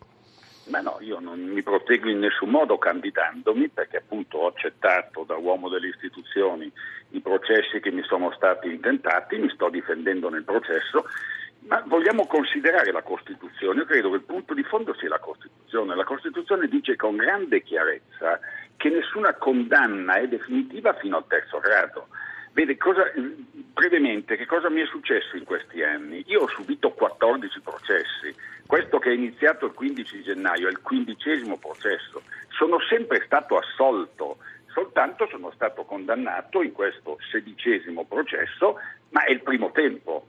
Ma 0.67 0.81
no, 0.81 0.99
io 1.01 1.19
non 1.19 1.41
mi 1.41 1.63
proteggo 1.63 2.09
in 2.09 2.21
nessun 2.21 2.51
modo 2.51 2.79
candidandomi 2.79 3.69
perché 3.69 3.99
appunto 3.99 4.39
ho 4.39 4.47
accettato 4.47 5.25
da 5.25 5.37
uomo 5.37 5.69
delle 5.69 5.89
istituzioni 5.89 6.73
i 7.11 7.21
processi 7.21 7.81
che 7.81 7.91
mi 7.91 8.03
sono 8.05 8.33
stati 8.33 8.69
intentati, 8.69 9.37
mi 9.37 9.51
sto 9.51 9.69
difendendo 9.69 10.29
nel 10.31 10.45
processo, 10.45 11.05
ma 11.67 11.83
vogliamo 11.87 12.27
considerare 12.27 12.91
la 12.91 13.03
Costituzione? 13.03 13.81
Io 13.81 13.87
credo 13.87 14.11
che 14.11 14.17
il 14.17 14.23
punto 14.23 14.55
di 14.55 14.63
fondo 14.63 14.95
sia 14.95 15.09
la 15.09 15.19
Costituzione. 15.19 15.95
La 15.95 16.05
Costituzione 16.05 16.67
dice 16.69 16.97
con 16.97 17.17
grande 17.17 17.63
chiarezza 17.63 18.41
che 18.77 18.89
nessuna 18.89 19.35
condanna 19.35 20.15
è 20.15 20.27
definitiva 20.27 20.95
fino 20.95 21.17
al 21.17 21.27
terzo 21.29 21.59
grado. 21.59 22.09
Vede, 22.53 22.77
cosa, 22.77 23.11
brevemente, 23.15 24.37
che 24.37 24.45
cosa 24.45 24.69
mi 24.69 24.83
è 24.83 24.87
successo 24.87 25.37
in 25.37 25.45
questi 25.45 25.83
anni? 25.83 26.23
Io 26.27 26.43
ho 26.43 26.49
subito 26.49 26.91
14 26.93 27.61
processi, 27.61 28.35
questo 28.67 28.99
che 28.99 29.11
è 29.11 29.15
iniziato 29.15 29.67
il 29.67 29.73
15 29.73 30.23
gennaio 30.23 30.69
è 30.69 30.71
il 30.71 30.83
quindicesimo 30.83 31.57
processo, 31.57 32.23
sono 32.51 32.79
sempre 32.81 33.23
stato 33.25 33.57
assolto, 33.57 34.37
soltanto 34.67 35.27
sono 35.29 35.51
stato 35.53 35.85
condannato 35.85 36.63
in 36.63 36.73
questo 36.73 37.17
sedicesimo 37.31 38.05
processo, 38.05 38.79
ma 39.11 39.25
è 39.25 39.31
il 39.31 39.43
primo 39.43 39.71
tempo 39.73 40.27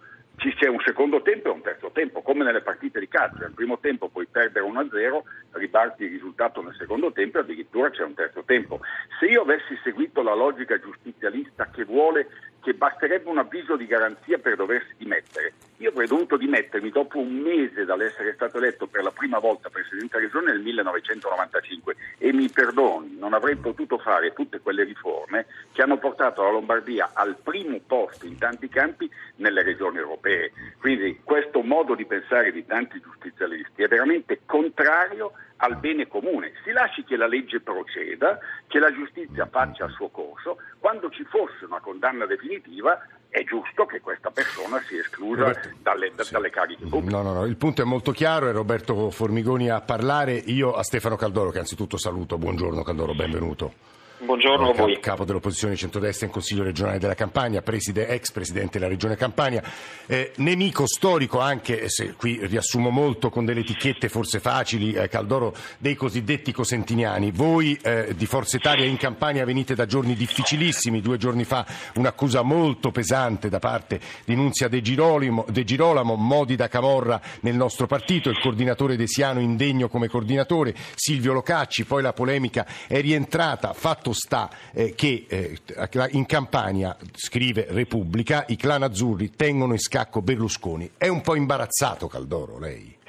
c'è 0.52 0.68
un 0.68 0.80
secondo 0.84 1.22
tempo 1.22 1.48
e 1.48 1.52
un 1.52 1.62
terzo 1.62 1.92
tempo, 1.92 2.22
come 2.22 2.44
nelle 2.44 2.62
partite 2.62 3.00
di 3.00 3.08
calcio. 3.08 3.40
Nel 3.40 3.54
primo 3.54 3.80
tempo 3.80 4.10
puoi 4.10 4.26
perdere 4.26 4.66
1-0, 4.66 5.22
ribalti 5.52 6.04
il 6.04 6.10
risultato 6.10 6.62
nel 6.62 6.76
secondo 6.78 7.12
tempo 7.12 7.38
e 7.38 7.42
addirittura 7.42 7.90
c'è 7.90 8.04
un 8.04 8.14
terzo 8.14 8.44
tempo. 8.44 8.80
Se 9.20 9.26
io 9.26 9.42
avessi 9.42 9.78
seguito 9.84 10.22
la 10.22 10.34
logica 10.34 10.80
giustizialista 10.80 11.70
che 11.70 11.86
vuole 11.86 12.28
che 12.62 12.74
basterebbe 12.74 13.30
un 13.30 13.38
avviso 13.38 13.76
di 13.76 13.86
garanzia 13.86 14.38
per 14.40 14.56
doversi 14.56 14.94
dimettere. 14.98 15.54
Io 15.78 15.90
avrei 15.90 16.08
dovuto 16.08 16.38
dimettermi 16.38 16.90
dopo 16.90 17.20
un 17.20 17.34
mese 17.40 17.84
dall'essere 17.84 18.34
stato 18.34 18.58
eletto 18.58 18.88
per 18.88 19.04
la 19.04 19.12
prima 19.12 19.40
volta 19.40 19.70
Presidente 19.70 20.18
della 20.18 20.30
Regione 20.30 20.52
nel 20.52 20.62
1995 20.62 21.96
e 22.20 22.32
mi 22.32 22.50
perdoni, 22.50 23.18
non 23.18 23.34
avrei 23.34 23.56
potuto 23.56 23.98
fare 23.98 24.34
tutte 24.34 24.60
quelle 24.60 24.84
riforme 24.84 25.46
che 25.72 25.82
hanno 25.82 25.98
portato 25.98 26.44
la 26.44 26.52
Lombardia 26.52 27.12
al 27.14 27.38
primo 27.42 27.80
posto 27.86 28.26
in 28.26 28.38
tanti 28.38 28.70
campi 28.70 29.10
nelle 29.38 29.64
regioni 29.64 29.98
europee. 29.98 30.52
Quindi 30.80 31.20
questo 31.24 31.62
modo 31.62 31.96
di 31.96 32.06
pensare 32.06 32.52
di 32.52 32.66
tanti 32.66 33.02
giustizialisti 33.02 33.84
è 33.84 33.88
veramente 33.88 34.42
contrario 34.46 35.34
al 35.58 35.78
bene 35.78 36.08
comune. 36.08 36.54
Si 36.64 36.72
lasci 36.72 37.04
che 37.04 37.16
la 37.16 37.28
legge 37.28 37.62
proceda, 37.62 38.38
che 38.68 38.80
la 38.80 38.94
giustizia 38.94 39.48
faccia 39.48 39.86
il 39.86 39.92
suo 39.94 40.10
corso, 40.10 40.58
quando 40.80 41.10
ci 41.10 41.24
fosse 41.24 41.66
una 41.66 41.80
condanna 41.80 42.26
definitiva 42.26 43.00
è 43.34 43.44
giusto 43.46 43.88
che 43.88 44.00
questa 44.00 44.30
persona 44.30 44.80
sia 44.88 45.00
esclusa 45.00 45.46
Roberto, 45.46 45.70
dalle, 45.82 46.12
sì. 46.20 46.34
dalle, 46.34 46.52
cariche 46.52 46.86
pubbliche. 46.86 47.16
No, 47.16 47.24
no, 47.24 47.34
no, 47.34 47.46
il 47.46 47.56
punto 47.56 47.82
è 47.82 47.84
molto 47.84 48.12
chiaro, 48.12 48.48
è 48.48 48.52
Roberto 48.52 49.10
Formigoni 49.10 49.72
a 49.72 49.82
parlare, 49.82 50.34
io 50.36 50.74
a 50.74 50.84
Stefano 50.84 51.16
Caldoro 51.16 51.50
che 51.50 51.58
anzitutto 51.58 51.98
saluto, 51.98 52.38
buongiorno 52.38 52.84
Caldoro, 52.84 53.16
benvenuto. 53.16 53.74
Buongiorno 54.24 54.70
a 54.70 54.74
voi. 54.74 55.00
Capo 55.02 55.26
dell'opposizione 55.26 55.76
centrodestra 55.76 56.26
in 56.26 56.32
Consiglio 56.32 56.64
regionale 56.64 56.98
della 56.98 57.14
Campania, 57.14 57.62
preside, 57.62 58.08
ex 58.08 58.32
presidente 58.32 58.80
della 58.80 58.90
regione 58.90 59.18
Campania, 59.18 59.62
eh, 60.06 60.32
nemico 60.38 60.88
storico 60.88 61.40
anche, 61.40 61.90
se 61.90 62.14
qui 62.14 62.40
riassumo 62.46 62.90
molto 62.90 63.30
con 63.30 63.44
delle 63.44 63.60
etichette 63.60 64.08
forse 64.08 64.40
facili, 64.40 64.94
eh, 64.94 65.10
Caldoro, 65.10 65.54
dei 65.78 65.96
cosiddetti 65.96 66.54
cosentiniani. 66.54 67.32
Voi 67.32 67.78
eh, 67.82 68.14
di 68.16 68.26
Forza 68.26 68.56
Italia 68.56 68.86
in 68.86 68.96
Campania 68.96 69.44
venite 69.44 69.76
da 69.76 69.86
giorni 69.86 70.16
difficilissimi, 70.16 71.02
due 71.02 71.18
giorni 71.18 71.44
fa 71.44 71.66
un'accusa 71.96 72.44
molto 72.44 72.92
pesante 72.92 73.50
da 73.50 73.60
parte 73.60 74.00
di 74.24 74.36
Nunzia 74.36 74.70
De 74.70 74.82
Girolamo, 74.82 75.46
De 75.50 75.66
Girolamo 75.66 76.16
modi 76.16 76.56
da 76.56 76.70
Camorra 76.70 77.20
nel 77.42 77.56
nostro 77.56 77.88
partito, 77.88 78.30
il 78.30 78.40
coordinatore 78.40 78.96
De 78.96 79.06
Siano 79.06 79.42
indegno 79.42 79.90
come 79.90 80.08
coordinatore, 80.08 80.74
Silvio 80.96 81.34
Locacci, 81.34 81.84
poi 81.84 82.02
la 82.02 82.14
polemica 82.14 82.66
è 82.88 83.02
rientrata, 83.02 83.74
fatto 83.74 84.12
sta 84.14 84.50
eh, 84.74 84.94
che 84.96 85.26
eh, 85.28 85.58
in 86.12 86.26
Campania, 86.26 86.96
scrive 87.14 87.68
Repubblica, 87.70 88.46
i 88.48 88.56
clan 88.56 88.84
azzurri 88.84 89.32
tengono 89.32 89.74
in 89.74 89.80
scacco 89.80 90.22
Berlusconi. 90.22 90.92
È 90.98 91.08
un 91.08 91.22
po' 91.22 91.36
imbarazzato 91.36 92.08
Caldoro 92.08 92.60
lei? 92.60 93.02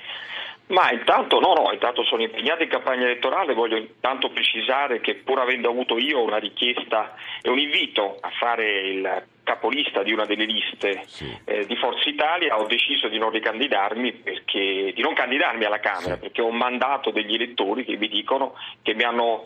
Ma 0.67 0.91
intanto 0.91 1.41
no, 1.41 1.53
no, 1.53 1.73
intanto 1.73 2.03
sono 2.05 2.23
impegnato 2.23 2.63
in 2.63 2.71
campagna 2.71 3.05
elettorale, 3.05 3.53
voglio 3.53 3.77
intanto 3.77 4.31
precisare 4.31 5.01
che 5.01 5.17
pur 5.17 5.39
avendo 5.39 5.69
avuto 5.69 5.99
io 5.99 6.23
una 6.23 6.39
richiesta 6.39 7.15
e 7.43 7.51
un 7.51 7.59
invito 7.59 8.17
a 8.21 8.31
fare 8.31 8.81
il 8.81 9.25
capolista 9.43 10.03
di 10.03 10.13
una 10.13 10.25
delle 10.25 10.47
liste 10.47 11.03
sì. 11.05 11.31
eh, 11.45 11.67
di 11.67 11.77
Forza 11.77 12.09
Italia 12.09 12.59
ho 12.59 12.67
deciso 12.67 13.09
di 13.09 13.19
non 13.19 13.31
ricandidarmi 13.31 14.13
perché, 14.15 14.93
di 14.95 15.03
non 15.03 15.13
candidarmi 15.13 15.65
alla 15.65 15.81
Camera 15.81 16.15
sì. 16.15 16.21
perché 16.21 16.41
ho 16.41 16.47
un 16.47 16.57
mandato 16.57 17.11
degli 17.11 17.35
elettori 17.35 17.85
che 17.85 17.99
mi 17.99 18.09
dicono 18.09 18.55
che 18.81 18.95
mi 18.95 19.03
hanno 19.03 19.45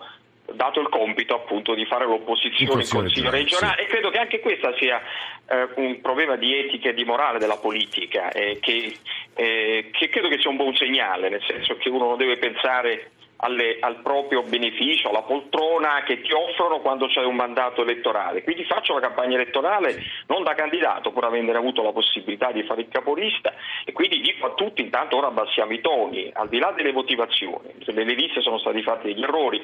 dato 0.54 0.80
il 0.80 0.88
compito 0.88 1.34
appunto 1.34 1.74
di 1.74 1.84
fare 1.86 2.06
l'opposizione 2.06 2.82
in 2.82 2.88
Consiglio 2.88 3.30
regionale 3.30 3.76
sì. 3.78 3.82
e 3.82 3.86
credo 3.86 4.10
che 4.10 4.18
anche 4.18 4.40
questo 4.40 4.74
sia 4.78 5.00
eh, 5.48 5.68
un 5.76 6.00
problema 6.00 6.36
di 6.36 6.56
etica 6.56 6.90
e 6.90 6.94
di 6.94 7.04
morale 7.04 7.38
della 7.38 7.56
politica 7.56 8.30
eh, 8.30 8.58
che, 8.60 8.96
eh, 9.34 9.90
che, 9.92 10.08
credo 10.08 10.28
che 10.28 10.38
sia 10.38 10.50
un 10.50 10.56
buon 10.56 10.74
segnale, 10.74 11.28
nel 11.28 11.42
senso 11.46 11.76
che 11.76 11.88
uno 11.88 12.06
non 12.06 12.16
deve 12.16 12.38
pensare 12.38 13.10
alle, 13.38 13.76
al 13.80 14.00
proprio 14.02 14.42
beneficio, 14.42 15.10
alla 15.10 15.22
poltrona 15.22 16.02
che 16.04 16.20
ti 16.20 16.32
offrono 16.32 16.80
quando 16.80 17.06
c'è 17.06 17.22
un 17.24 17.36
mandato 17.36 17.82
elettorale. 17.82 18.42
Quindi 18.42 18.64
faccio 18.64 18.94
la 18.94 19.00
campagna 19.00 19.34
elettorale 19.34 20.02
non 20.26 20.42
da 20.42 20.54
candidato, 20.54 21.12
pur 21.12 21.24
avendo 21.24 21.52
avuto 21.52 21.82
la 21.82 21.92
possibilità 21.92 22.52
di 22.52 22.62
fare 22.64 22.82
il 22.82 22.88
capolista 22.88 23.54
e 23.84 23.92
quindi 23.92 24.20
dico 24.20 24.46
a 24.46 24.54
tutti 24.54 24.82
intanto 24.82 25.16
ora 25.16 25.28
abbassiamo 25.28 25.72
i 25.72 25.80
toni, 25.80 26.30
al 26.32 26.48
di 26.48 26.58
là 26.58 26.72
delle 26.72 26.92
motivazioni, 26.92 27.74
nelle 27.86 28.14
liste 28.14 28.40
sono 28.40 28.58
stati 28.58 28.82
fatti 28.82 29.12
degli 29.12 29.22
errori, 29.22 29.62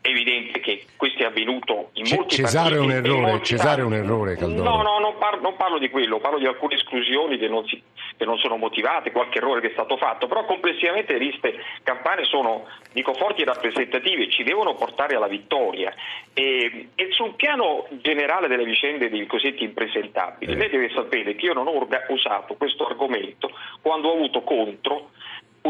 è 0.00 0.08
evidente 0.08 0.60
che 0.60 0.84
questo 0.96 1.22
è 1.22 1.26
avvenuto 1.26 1.90
in 1.94 2.04
C- 2.04 2.14
molti 2.14 2.36
Cesare 2.36 2.76
partiti. 2.76 2.92
È 2.92 2.98
un 2.98 3.04
errore, 3.04 3.42
Cesare 3.42 3.80
è 3.80 3.84
un 3.84 3.94
errore, 3.94 4.36
Caldoro. 4.36 4.70
No, 4.70 4.82
no, 4.82 4.98
non 4.98 5.14
parlo, 5.18 5.40
non 5.40 5.56
parlo, 5.56 5.78
di 5.78 5.88
quello, 5.88 6.18
parlo 6.18 6.38
di 6.38 6.46
alcune 6.46 6.74
esclusioni 6.74 7.38
che 7.38 7.48
non, 7.48 7.66
si, 7.66 7.82
che 8.16 8.24
non 8.24 8.36
sono 8.38 8.56
motivate, 8.56 9.12
qualche 9.12 9.38
errore 9.38 9.60
che 9.60 9.68
è 9.68 9.72
stato 9.72 9.96
fatto, 9.96 10.26
però 10.26 10.44
complessivamente 10.44 11.14
le 11.14 11.18
liste 11.18 11.54
campane 11.82 12.24
sono, 12.24 12.66
dico 12.92 13.14
forti 13.14 13.42
e 13.42 13.44
rappresentative 13.46 14.30
ci 14.30 14.42
devono 14.42 14.74
portare 14.74 15.14
alla 15.14 15.26
vittoria 15.26 15.94
e, 16.34 16.88
e 16.94 17.08
sul 17.12 17.34
piano 17.34 17.86
generale 18.02 18.46
delle 18.48 18.64
vicende 18.64 19.08
dei 19.08 19.26
cosiddetti 19.26 19.64
impresentabili, 19.64 20.52
eh. 20.52 20.56
lei 20.56 20.68
deve 20.68 20.90
sapere 20.94 21.34
che 21.34 21.46
io 21.46 21.54
non 21.54 21.66
ho 21.66 21.86
usato 22.08 22.54
questo 22.56 22.86
argomento 22.86 23.50
quando 23.80 24.08
ho 24.08 24.14
avuto 24.14 24.42
contro 24.42 25.10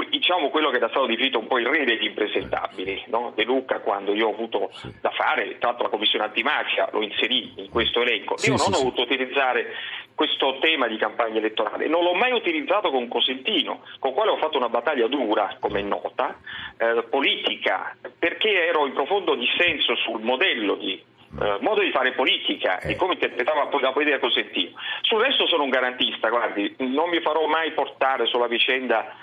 diciamo 0.08 0.50
quello 0.50 0.70
che 0.70 0.78
era 0.78 0.88
stato 0.88 1.06
definito 1.06 1.38
un 1.38 1.46
po' 1.46 1.58
il 1.58 1.66
re 1.66 1.84
degli 1.84 2.06
impresentabili, 2.06 3.04
no? 3.08 3.32
De 3.36 3.44
Luca 3.44 3.78
quando 3.78 4.12
io 4.12 4.28
ho 4.28 4.32
avuto 4.32 4.70
sì. 4.72 4.92
da 5.00 5.10
fare, 5.10 5.58
tra 5.58 5.68
l'altro 5.68 5.84
la 5.84 5.90
commissione 5.90 6.24
antimafia 6.24 6.88
lo 6.90 7.02
inserì 7.02 7.52
in 7.56 7.70
questo 7.70 8.00
elenco, 8.00 8.36
sì, 8.36 8.50
io 8.50 8.56
sì, 8.56 8.70
non 8.70 8.74
ho 8.74 8.82
voluto 8.82 9.02
utilizzare 9.02 9.72
questo 10.14 10.58
tema 10.60 10.88
di 10.88 10.96
campagna 10.96 11.38
elettorale, 11.38 11.86
non 11.86 12.02
l'ho 12.02 12.14
mai 12.14 12.32
utilizzato 12.32 12.90
con 12.90 13.06
Cosentino, 13.06 13.82
con 14.00 14.10
il 14.10 14.16
quale 14.16 14.30
ho 14.32 14.38
fatto 14.38 14.56
una 14.56 14.68
battaglia 14.68 15.06
dura, 15.06 15.56
come 15.60 15.78
è 15.80 15.82
nota, 15.82 16.38
eh, 16.76 17.04
politica, 17.08 17.96
perché 18.18 18.66
ero 18.66 18.86
in 18.86 18.94
profondo 18.94 19.36
dissenso 19.36 19.94
sul 19.96 20.22
modello 20.22 20.74
di 20.74 21.12
Uh, 21.34 21.58
modo 21.62 21.80
di 21.80 21.90
fare 21.90 22.12
politica 22.12 22.78
e 22.78 22.94
come 22.94 23.14
interpretava 23.14 23.68
la 23.80 23.90
politica 23.90 24.20
Cosentino. 24.20 24.78
Sul 25.00 25.20
resto 25.20 25.48
sono 25.48 25.64
un 25.64 25.68
garantista, 25.68 26.28
guardi, 26.28 26.72
non 26.78 27.08
mi 27.08 27.20
farò 27.22 27.44
mai 27.46 27.72
portare 27.72 28.26
sulla 28.26 28.46
vicenda 28.46 29.04
eh, 29.04 29.14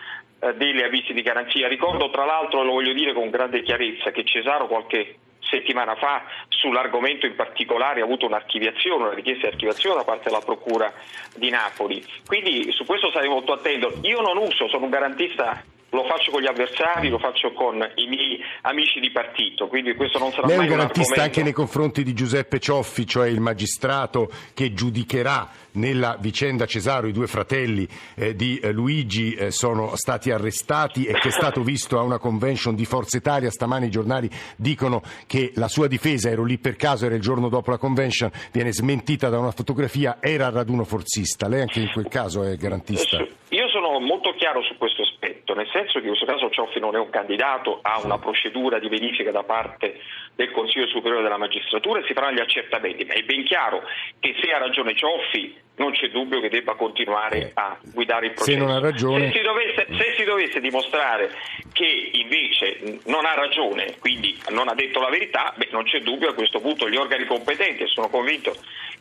delle 0.55 0.85
avvisi 0.85 1.13
di 1.13 1.21
garanzia. 1.21 1.67
Ricordo 1.67 2.09
tra 2.09 2.25
l'altro, 2.25 2.63
lo 2.63 2.71
voglio 2.71 2.93
dire 2.93 3.13
con 3.13 3.29
grande 3.29 3.61
chiarezza, 3.61 4.11
che 4.11 4.23
Cesaro 4.23 4.67
qualche 4.67 5.17
settimana 5.39 5.95
fa 5.95 6.23
sull'argomento 6.47 7.25
in 7.25 7.35
particolare 7.35 8.01
ha 8.01 8.03
avuto 8.03 8.25
un'archiviazione, 8.25 9.03
una 9.03 9.13
richiesta 9.13 9.47
di 9.47 9.53
archiviazione 9.53 9.97
da 9.97 10.03
parte 10.03 10.29
della 10.29 10.41
Procura 10.41 10.91
di 11.35 11.49
Napoli. 11.49 12.03
Quindi 12.25 12.71
su 12.71 12.85
questo 12.85 13.11
sarei 13.11 13.29
molto 13.29 13.53
attento. 13.53 13.99
Io 14.01 14.21
non 14.21 14.37
uso, 14.37 14.67
sono 14.67 14.85
un 14.85 14.89
garantista 14.89 15.63
lo 15.91 16.05
faccio 16.05 16.31
con 16.31 16.41
gli 16.41 16.47
avversari, 16.47 17.09
lo 17.09 17.19
faccio 17.19 17.51
con 17.53 17.75
i 17.95 18.07
miei 18.07 18.39
amici 18.61 18.99
di 18.99 19.11
partito, 19.11 19.67
quindi 19.67 19.93
questo 19.95 20.19
non 20.19 20.31
sarà 20.31 20.47
Lei 20.47 20.57
mai 20.57 20.67
un 20.67 20.75
garantista 20.75 21.15
un 21.15 21.21
anche 21.21 21.43
nei 21.43 21.51
confronti 21.51 22.03
di 22.03 22.13
Giuseppe 22.13 22.59
Cioffi, 22.59 23.05
cioè 23.05 23.27
il 23.27 23.41
magistrato 23.41 24.29
che 24.53 24.73
giudicherà 24.73 25.49
nella 25.73 26.17
vicenda 26.19 26.65
Cesaro. 26.65 27.07
I 27.07 27.11
due 27.11 27.27
fratelli 27.27 27.87
eh, 28.15 28.35
di 28.35 28.57
eh, 28.59 28.71
Luigi 28.71 29.33
eh, 29.33 29.51
sono 29.51 29.95
stati 29.95 30.31
arrestati 30.31 31.05
e 31.05 31.13
che 31.13 31.27
è 31.27 31.31
stato 31.31 31.61
visto 31.61 31.99
a 31.99 32.03
una 32.03 32.19
convention 32.19 32.73
di 32.73 32.85
Forza 32.85 33.17
Italia, 33.17 33.51
stamani 33.51 33.87
i 33.87 33.91
giornali 33.91 34.29
dicono 34.55 35.01
che 35.27 35.51
la 35.55 35.67
sua 35.67 35.87
difesa, 35.87 36.29
ero 36.29 36.43
lì 36.43 36.57
per 36.57 36.77
caso, 36.77 37.05
era 37.05 37.15
il 37.15 37.21
giorno 37.21 37.49
dopo 37.49 37.69
la 37.71 37.77
convention, 37.77 38.31
viene 38.53 38.71
smentita 38.71 39.27
da 39.27 39.39
una 39.39 39.51
fotografia, 39.51 40.17
era 40.21 40.49
raduno 40.49 40.85
forzista, 40.85 41.49
lei 41.49 41.61
anche 41.61 41.81
in 41.81 41.89
quel 41.91 42.07
caso 42.07 42.43
è 42.43 42.55
garantista? 42.55 43.17
Io 43.49 43.60
molto 44.01 44.33
chiaro 44.33 44.61
su 44.63 44.77
questo 44.77 45.03
aspetto, 45.03 45.53
nel 45.53 45.69
senso 45.71 45.99
che 45.99 46.07
in 46.07 46.15
questo 46.15 46.25
caso 46.25 46.49
Cioffi 46.49 46.79
non 46.79 46.95
è 46.95 46.99
un 46.99 47.09
candidato, 47.09 47.79
ha 47.81 47.99
una 48.03 48.17
procedura 48.17 48.79
di 48.79 48.89
verifica 48.89 49.31
da 49.31 49.43
parte 49.43 49.99
del 50.35 50.51
Consiglio 50.51 50.87
Superiore 50.87 51.23
della 51.23 51.37
Magistratura 51.37 51.99
e 51.99 52.05
si 52.05 52.13
faranno 52.13 52.37
gli 52.37 52.41
accertamenti, 52.41 53.05
ma 53.05 53.13
è 53.13 53.23
ben 53.23 53.43
chiaro 53.43 53.83
che 54.19 54.35
se 54.41 54.51
ha 54.51 54.57
ragione 54.57 54.95
Cioffi 54.95 55.55
non 55.75 55.91
c'è 55.93 56.09
dubbio 56.09 56.41
che 56.41 56.49
debba 56.49 56.75
continuare 56.75 57.51
a 57.55 57.77
guidare 57.93 58.27
il 58.27 58.33
processo. 58.33 58.57
Se 58.57 58.63
non 58.63 58.75
ha 58.75 58.79
ragione... 58.79 59.31
Se 59.31 59.37
si 59.37 59.41
dovesse, 59.41 59.87
se 59.89 60.13
si 60.15 60.23
dovesse 60.23 60.59
dimostrare 60.59 61.31
che 61.73 62.09
invece 62.13 62.99
non 63.05 63.25
ha 63.25 63.33
ragione, 63.33 63.95
quindi 63.99 64.37
non 64.49 64.67
ha 64.67 64.75
detto 64.75 64.99
la 64.99 65.09
verità, 65.09 65.53
beh, 65.55 65.69
non 65.71 65.83
c'è 65.83 65.99
dubbio 65.99 66.29
a 66.29 66.33
questo 66.33 66.59
punto 66.59 66.89
gli 66.89 66.97
organi 66.97 67.25
competenti, 67.25 67.83
e 67.83 67.87
sono 67.87 68.09
convinto 68.09 68.53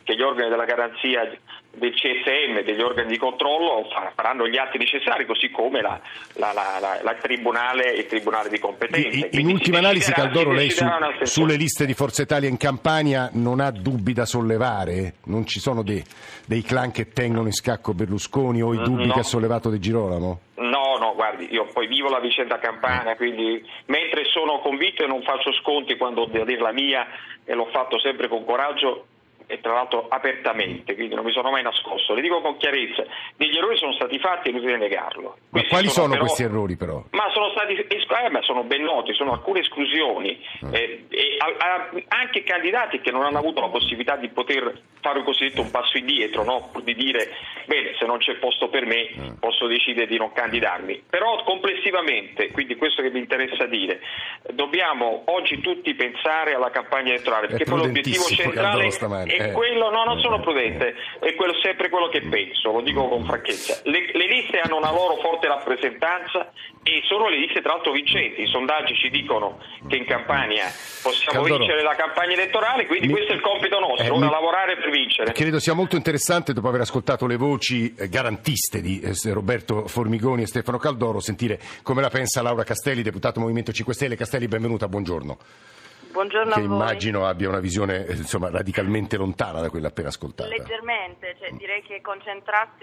che 0.03 0.15
gli 0.15 0.21
organi 0.21 0.49
della 0.49 0.65
garanzia 0.65 1.29
del 1.81 1.93
CSM 1.95 2.61
degli 2.63 2.79
organi 2.79 3.09
di 3.09 3.17
controllo 3.17 3.87
faranno 4.15 4.47
gli 4.47 4.57
atti 4.57 4.77
necessari, 4.77 5.25
così 5.25 5.49
come 5.49 5.81
la, 5.81 5.99
la, 6.33 6.53
la, 6.53 6.99
la 7.01 7.15
tribunale, 7.15 7.91
il 7.93 8.05
tribunale 8.05 8.49
di 8.49 8.59
competenza. 8.59 9.27
In, 9.31 9.47
in 9.47 9.47
ultima 9.47 9.79
analisi, 9.79 10.13
Caldoro, 10.13 10.51
lei 10.51 10.69
su, 10.69 10.85
sulle 11.23 11.55
liste 11.55 11.87
di 11.87 11.95
Forza 11.95 12.21
Italia 12.21 12.47
in 12.47 12.57
Campania 12.57 13.31
non 13.33 13.59
ha 13.59 13.71
dubbi 13.71 14.13
da 14.13 14.25
sollevare? 14.25 15.15
Non 15.25 15.47
ci 15.47 15.59
sono 15.59 15.81
dei, 15.81 16.03
dei 16.45 16.61
clan 16.61 16.91
che 16.91 17.09
tengono 17.09 17.47
in 17.47 17.53
scacco 17.53 17.95
Berlusconi 17.95 18.61
o 18.61 18.73
i 18.73 18.77
dubbi 18.77 19.07
no. 19.07 19.13
che 19.13 19.19
ha 19.21 19.23
sollevato 19.23 19.69
De 19.69 19.79
Girolamo? 19.79 20.39
No, 20.61 20.97
no, 20.99 21.15
guardi, 21.15 21.47
io 21.49 21.65
poi 21.73 21.87
vivo 21.87 22.09
la 22.09 22.19
vicenda 22.19 22.59
campana, 22.59 23.15
quindi 23.15 23.65
mentre 23.87 24.25
sono 24.25 24.59
convinto 24.59 25.03
e 25.03 25.07
non 25.07 25.23
faccio 25.23 25.51
sconti 25.53 25.97
quando 25.97 26.25
devo 26.25 26.45
dire 26.45 26.61
la 26.61 26.71
mia, 26.71 27.07
e 27.43 27.55
l'ho 27.55 27.67
fatto 27.71 27.99
sempre 27.99 28.27
con 28.27 28.45
coraggio, 28.45 29.07
e 29.51 29.59
tra 29.59 29.73
l'altro 29.73 30.07
apertamente, 30.07 30.95
quindi 30.95 31.13
non 31.13 31.25
mi 31.25 31.33
sono 31.33 31.51
mai 31.51 31.61
nascosto. 31.61 32.13
Le 32.13 32.21
dico 32.21 32.39
con 32.39 32.55
chiarezza, 32.55 33.03
degli 33.35 33.57
errori 33.57 33.77
sono 33.77 33.91
stati 33.93 34.17
fatti 34.17 34.47
e 34.47 34.51
inutile 34.51 34.77
negarlo. 34.77 35.37
Ma 35.49 35.63
quali 35.67 35.89
sono, 35.89 36.05
sono 36.05 36.13
però, 36.13 36.23
questi 36.23 36.43
errori 36.43 36.75
però? 36.77 37.03
Ma 37.11 37.29
sono 37.33 37.49
stati 37.49 37.75
eh, 38.23 38.29
ma 38.29 38.41
sono 38.43 38.63
ben 38.63 38.83
noti, 38.83 39.13
sono 39.13 39.33
alcune 39.33 39.61
esclusioni 39.61 40.39
mm. 40.65 40.73
eh, 40.73 41.05
e 41.09 41.37
a, 41.37 41.47
a, 41.57 41.89
anche 42.07 42.43
candidati 42.43 43.01
che 43.01 43.11
non 43.11 43.23
hanno 43.23 43.39
avuto 43.39 43.61
la 43.61 43.69
possibilità 43.69 44.15
di 44.15 44.29
poter 44.29 44.79
fare 45.01 45.19
un 45.19 45.25
cosiddetto 45.25 45.61
un 45.61 45.71
passo 45.71 45.97
indietro, 45.97 46.43
no? 46.43 46.71
di 46.83 46.93
dire 46.93 47.31
bene 47.65 47.95
se 47.97 48.05
non 48.05 48.19
c'è 48.19 48.35
posto 48.35 48.69
per 48.69 48.85
me 48.85 49.09
mm. 49.17 49.33
posso 49.39 49.67
decidere 49.67 50.07
di 50.07 50.17
non 50.17 50.31
candidarmi. 50.31 51.03
Però 51.09 51.43
complessivamente, 51.43 52.51
quindi 52.51 52.75
questo 52.75 53.01
che 53.01 53.09
mi 53.09 53.19
interessa 53.19 53.65
dire, 53.65 54.01
dobbiamo 54.53 55.23
oggi 55.25 55.59
tutti 55.59 55.93
pensare 55.95 56.53
alla 56.53 56.69
campagna 56.69 57.13
elettorale, 57.13 57.47
perché 57.47 57.65
poi 57.65 57.79
l'obiettivo 57.79 58.23
centrale 58.23 58.85
è 59.25 59.40
Eh. 59.49 59.51
Quello, 59.51 59.89
no, 59.89 60.03
non 60.03 60.19
sono 60.19 60.39
prudente, 60.39 60.95
è 61.19 61.33
quello, 61.35 61.53
sempre 61.61 61.89
quello 61.89 62.07
che 62.09 62.21
penso, 62.21 62.71
lo 62.71 62.81
dico 62.81 63.07
con 63.07 63.23
franchezza. 63.25 63.81
Le, 63.83 64.11
le 64.13 64.27
liste 64.27 64.59
hanno 64.59 64.77
una 64.77 64.91
loro 64.91 65.15
forte 65.21 65.47
rappresentanza 65.47 66.51
e 66.83 67.01
sono 67.05 67.29
le 67.29 67.37
liste 67.37 67.61
tra 67.61 67.73
l'altro 67.73 67.91
vincenti. 67.91 68.41
I 68.41 68.47
sondaggi 68.47 68.95
ci 68.95 69.09
dicono 69.09 69.59
che 69.87 69.97
in 69.97 70.05
Campania 70.05 70.65
possiamo 71.01 71.41
Caldoro. 71.41 71.59
vincere 71.59 71.83
la 71.83 71.95
campagna 71.95 72.33
elettorale, 72.33 72.85
quindi 72.85 73.07
mi... 73.07 73.13
questo 73.13 73.33
è 73.33 73.35
il 73.35 73.41
compito 73.41 73.79
nostro, 73.79 74.15
eh, 74.15 74.19
mi... 74.19 74.29
lavorare 74.29 74.77
per 74.77 74.89
vincere. 74.89 75.31
Credo 75.31 75.59
sia 75.59 75.73
molto 75.73 75.95
interessante, 75.95 76.53
dopo 76.53 76.67
aver 76.67 76.81
ascoltato 76.81 77.25
le 77.27 77.37
voci 77.37 77.93
eh, 77.95 78.09
garantiste 78.09 78.81
di 78.81 78.99
eh, 79.01 79.13
Roberto 79.31 79.87
Formigoni 79.87 80.43
e 80.43 80.47
Stefano 80.47 80.77
Caldoro, 80.77 81.19
sentire 81.19 81.59
come 81.83 82.01
la 82.01 82.09
pensa 82.09 82.41
Laura 82.41 82.63
Castelli, 82.63 83.01
deputato 83.01 83.39
Movimento 83.39 83.71
5 83.71 83.93
Stelle. 83.93 84.15
Castelli, 84.15 84.47
benvenuta, 84.47 84.87
buongiorno. 84.87 85.37
Buongiorno 86.11 86.55
che 86.55 86.61
immagino 86.61 87.25
abbia 87.25 87.47
una 87.47 87.59
visione 87.59 88.05
eh, 88.05 88.15
insomma, 88.15 88.49
radicalmente 88.49 89.15
lontana 89.15 89.61
da 89.61 89.69
quella 89.69 89.87
appena 89.87 90.09
ascoltata. 90.09 90.49
Leggermente, 90.49 91.37
cioè, 91.39 91.51
direi 91.51 91.81
che 91.83 92.01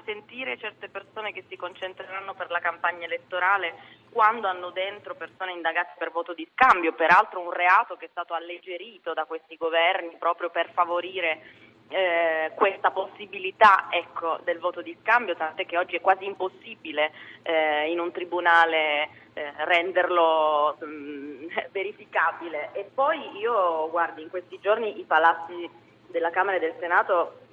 sentire 0.04 0.56
certe 0.58 0.88
persone 0.88 1.32
che 1.32 1.44
si 1.48 1.56
concentreranno 1.56 2.34
per 2.34 2.50
la 2.50 2.60
campagna 2.60 3.04
elettorale 3.04 3.74
quando 4.10 4.48
hanno 4.48 4.70
dentro 4.70 5.14
persone 5.14 5.52
indagate 5.52 5.94
per 5.98 6.10
voto 6.10 6.32
di 6.32 6.48
scambio, 6.52 6.94
peraltro 6.94 7.40
un 7.40 7.52
reato 7.52 7.96
che 7.96 8.06
è 8.06 8.08
stato 8.10 8.32
alleggerito 8.32 9.12
da 9.12 9.24
questi 9.24 9.56
governi 9.56 10.16
proprio 10.18 10.48
per 10.48 10.70
favorire 10.72 11.67
eh, 11.88 12.52
questa 12.54 12.90
possibilità 12.90 13.88
ecco, 13.90 14.38
del 14.44 14.58
voto 14.58 14.82
di 14.82 14.96
scambio, 15.00 15.36
tant'è 15.36 15.66
che 15.66 15.78
oggi 15.78 15.96
è 15.96 16.00
quasi 16.00 16.24
impossibile 16.24 17.12
eh, 17.42 17.90
in 17.90 17.98
un 17.98 18.12
tribunale 18.12 19.08
eh, 19.32 19.52
renderlo 19.64 20.76
mh, 20.80 20.86
mm, 20.86 21.46
verificabile. 21.72 22.70
E 22.72 22.90
poi 22.92 23.38
io, 23.38 23.88
guardi, 23.90 24.22
in 24.22 24.30
questi 24.30 24.58
giorni 24.60 24.98
i 25.00 25.04
palazzi 25.04 25.68
della 26.06 26.30
Camera 26.30 26.56
e 26.56 26.60
del 26.60 26.74
Senato 26.78 27.46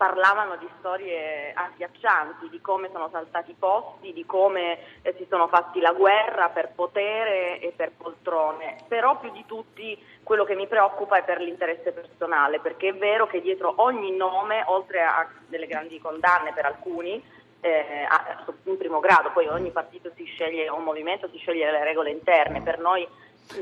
parlavano 0.00 0.56
di 0.56 0.66
storie 0.78 1.52
agghiaccianti, 1.52 2.48
di 2.48 2.62
come 2.62 2.88
sono 2.90 3.10
saltati 3.12 3.50
i 3.50 3.56
posti, 3.58 4.14
di 4.14 4.24
come 4.24 4.78
eh, 5.02 5.14
si 5.18 5.26
sono 5.28 5.46
fatti 5.46 5.78
la 5.78 5.92
guerra 5.92 6.48
per 6.48 6.70
potere 6.74 7.60
e 7.60 7.74
per 7.76 7.92
poltrone, 7.94 8.78
però 8.88 9.18
più 9.18 9.30
di 9.30 9.44
tutti 9.44 10.02
quello 10.22 10.44
che 10.44 10.54
mi 10.54 10.66
preoccupa 10.66 11.18
è 11.18 11.22
per 11.22 11.42
l'interesse 11.42 11.92
personale, 11.92 12.60
perché 12.60 12.88
è 12.88 12.94
vero 12.94 13.26
che 13.26 13.42
dietro 13.42 13.74
ogni 13.76 14.16
nome, 14.16 14.64
oltre 14.68 15.02
a 15.02 15.28
delle 15.46 15.66
grandi 15.66 16.00
condanne 16.00 16.54
per 16.54 16.64
alcuni, 16.64 17.22
eh, 17.60 18.06
in 18.62 18.78
primo 18.78 19.00
grado, 19.00 19.32
poi 19.34 19.48
ogni 19.48 19.70
partito 19.70 20.10
si 20.16 20.24
sceglie, 20.24 20.70
un 20.70 20.82
movimento 20.82 21.28
si 21.30 21.36
sceglie 21.36 21.70
le 21.70 21.84
regole 21.84 22.10
interne, 22.10 22.62
per 22.62 22.78
noi... 22.78 23.06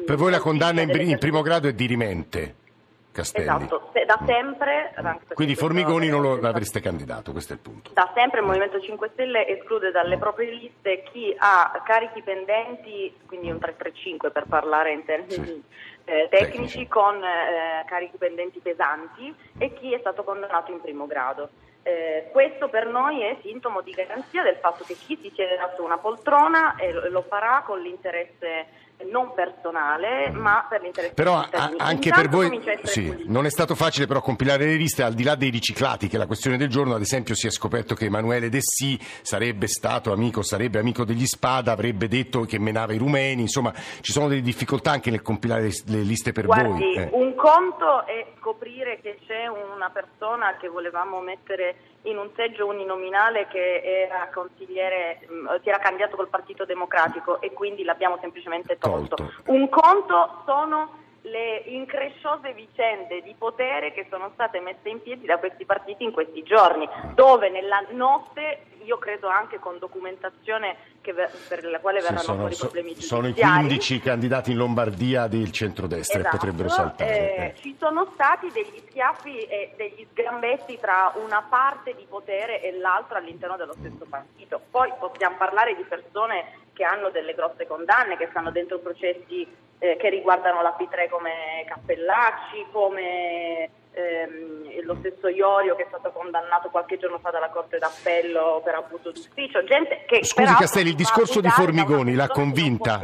Per 0.07 0.15
voi 0.15 0.31
la 0.31 0.39
condanna 0.39 0.83
in, 0.83 0.91
in 1.01 1.19
primo 1.19 1.43
grado 1.43 1.67
è 1.67 1.73
dirimente? 1.73 2.67
Castelli. 3.13 3.45
Esatto, 3.45 3.91
da 3.93 4.21
sempre. 4.25 4.95
Quindi 5.35 5.55
Formigoni 5.55 6.09
non 6.09 6.23
lo 6.23 6.33
avreste 6.47 6.81
candidato, 6.81 7.33
questo 7.33 7.53
è 7.53 7.57
il 7.57 7.63
punto. 7.63 7.91
Da 7.93 8.11
sempre 8.15 8.41
il 8.41 8.47
Movimento 8.47 8.81
5 8.81 9.11
Stelle 9.13 9.47
esclude 9.47 9.91
dalle 9.91 10.19
proprie 10.19 10.51
liste 10.51 11.03
chi 11.11 11.35
ha 11.37 11.83
carichi 11.85 12.23
pendenti, 12.23 13.15
quindi 13.27 13.51
un 13.51 13.59
335 13.59 14.31
per 14.31 14.45
parlare 14.49 14.93
in 14.93 15.05
termini 15.05 15.47
sì. 15.47 15.63
eh, 16.05 16.29
tecnici, 16.31 16.57
Tecnici. 16.57 16.89
con 16.89 17.23
eh, 17.23 17.85
carichi 17.87 18.17
pendenti 18.17 18.61
pesanti 18.61 19.35
e 19.59 19.73
chi 19.75 19.93
è 19.93 19.99
stato 19.99 20.23
condannato 20.25 20.73
in 20.73 20.81
primo 20.81 21.07
grado. 21.07 21.51
Eh, 21.83 22.29
questo 22.33 22.69
per 22.69 22.87
noi 22.87 23.23
è 23.23 23.39
sintomo 23.43 23.81
di 23.81 23.93
garanzia 23.93 24.43
del 24.43 24.57
fatto 24.57 24.85
che 24.85 24.95
chi 24.95 25.19
si 25.23 25.31
siederà 25.35 25.73
su 25.75 25.83
una 25.83 25.97
poltrona 25.99 26.77
eh, 26.77 26.93
lo 26.93 27.23
farà 27.23 27.63
con 27.65 27.81
l'interesse 27.81 28.67
non 29.11 29.33
personale 29.35 30.31
ma 30.31 30.67
per 30.69 30.83
l'interesse 30.83 31.15
però 31.15 31.37
a, 31.37 31.73
anche 31.77 32.11
per 32.11 32.29
voi 32.29 32.61
sì, 32.83 33.25
non 33.27 33.47
è 33.47 33.51
stato 33.51 33.75
facile 33.75 34.07
però 34.07 34.21
compilare 34.21 34.65
le 34.65 34.75
liste 34.75 35.03
al 35.03 35.15
di 35.15 35.23
là 35.23 35.35
dei 35.35 35.51
riciclati 35.51 36.09
che 36.09 36.17
è 36.17 36.19
la 36.19 36.27
questione 36.27 36.57
del 36.57 36.69
giorno 36.69 36.95
ad 36.95 37.01
esempio 37.01 37.35
si 37.35 37.47
è 37.47 37.51
scoperto 37.51 37.95
che 37.95 38.07
Emanuele 38.07 38.49
Dessì 38.49 38.99
sarebbe 39.23 39.69
stato 39.69 40.13
amico 40.13 40.43
sarebbe 40.43 40.79
amico 40.79 41.05
degli 41.05 41.27
Spada 41.27 41.73
avrebbe 41.73 42.09
detto 42.09 42.41
che 42.41 42.59
menava 42.59 42.93
i 42.93 42.99
rumeni 42.99 43.43
insomma 43.43 43.73
ci 44.01 44.13
sono 44.13 44.29
delle 44.29 44.43
difficoltà 44.43 44.91
anche 44.91 45.11
nel 45.11 45.23
compilare 45.23 45.71
le 45.87 46.01
liste 46.03 46.33
per 46.33 46.47
Guardi, 46.47 46.71
voi 46.71 46.95
eh. 46.95 47.09
un 47.13 47.35
conto 47.35 48.05
è 48.07 48.27
scoprire 48.39 48.99
che 49.01 49.19
c'è 49.27 49.47
una 49.47 49.91
persona 49.91 50.57
che 50.57 50.69
volevamo 50.69 51.21
mettere 51.21 51.77
in 52.03 52.17
un 52.17 52.31
seggio 52.37 52.67
uninominale 52.67 53.49
che 53.49 53.83
era 53.83 54.29
consigliere, 54.33 55.27
mm, 55.31 55.47
si 55.63 55.69
era 55.69 55.79
candidato 55.79 56.17
col 56.17 56.29
Partito 56.29 56.65
Democratico 56.65 57.41
e 57.41 57.53
quindi 57.53 57.83
l'abbiamo 57.85 58.19
semplicemente 58.21 58.79
tolto. 58.79 59.17
tolto. 59.17 59.33
Un 59.47 59.69
conto 59.69 60.43
sono 60.47 61.07
le 61.31 61.63
incresciose 61.67 62.53
vicende 62.53 63.23
di 63.23 63.35
potere 63.37 63.93
che 63.93 64.07
sono 64.11 64.31
state 64.35 64.61
messe 64.61 64.89
in 64.89 65.03
piedi 65.03 65.27
da 65.27 65.39
questi 65.39 65.65
partiti 65.65 66.05
in 66.05 66.13
questi 66.13 66.43
giorni, 66.43 66.89
dove 67.15 67.49
nella 67.49 67.85
notte 67.91 68.65
io 68.85 68.97
credo 68.97 69.29
anche 69.29 69.59
con 69.59 69.79
documentazione 69.79 70.77
ver- 71.13 71.31
per 71.49 71.65
la 71.65 71.79
quale 71.81 72.01
verranno 72.01 72.21
sono, 72.21 72.39
fuori 72.39 72.57
problemi 72.57 72.89
giudiziari. 72.95 73.33
Sono 73.35 73.59
i 73.59 73.67
15 73.67 74.01
candidati 74.01 74.51
in 74.51 74.57
Lombardia 74.57 75.27
del 75.27 75.51
centrodestra 75.53 76.21
esatto, 76.21 76.35
e 76.35 76.39
potrebbero 76.39 76.69
saltare. 76.69 77.35
Eh, 77.35 77.45
eh. 77.45 77.55
Ci 77.61 77.77
sono 77.79 78.11
stati 78.15 78.51
degli 78.51 78.83
schiaffi 78.89 79.41
e 79.43 79.73
degli 79.77 80.07
sgambetti 80.11 80.79
tra 80.79 81.13
una 81.23 81.43
parte 81.43 81.95
di 81.95 82.07
potere 82.09 82.63
e 82.63 82.79
l'altra 82.79 83.19
all'interno 83.19 83.57
dello 83.57 83.75
stesso 83.75 84.07
partito. 84.09 84.61
Poi 84.71 84.93
possiamo 84.99 85.37
parlare 85.37 85.75
di 85.77 85.83
persone 85.83 86.67
che 86.73 86.85
hanno 86.85 87.11
delle 87.11 87.35
grosse 87.35 87.67
condanne, 87.67 88.17
che 88.17 88.29
stanno 88.31 88.51
dentro 88.51 88.79
processi 88.79 89.47
eh, 89.79 89.97
che 89.97 90.09
riguardano 90.11 90.63
la 90.63 90.77
P3 90.79 91.09
come 91.09 91.65
Cappellacci, 91.67 92.67
come 92.73 93.71
ehm, 93.93 94.85
lo 94.85 94.97
stesso 95.01 95.29
Iorio 95.29 95.75
che 95.77 95.85
è 95.85 95.87
stato 95.89 96.11
condannato 96.11 96.71
qualche 96.71 96.99
giorno 96.99 97.19
fa 97.19 97.31
dalla 97.31 97.51
Corte 97.51 97.79
d'Appello 97.79 98.61
per 98.65 98.75
abuso 98.75 99.11
d'ufficio, 99.11 99.65
gente 99.65 100.05
che 100.07 100.25
Scusi 100.25 100.55
Castelli, 100.55 100.91
il 100.91 100.95
discorso 100.95 101.41
di 101.41 101.49
Formigoni 101.49 102.15
l'ha 102.15 102.29
convinta? 102.29 103.01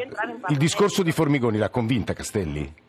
Il 0.48 0.56
discorso 0.56 1.02
di 1.02 1.12
Formigoni 1.12 1.58
l'ha 1.58 1.70
convinta 1.70 2.12
Castelli? 2.12 2.82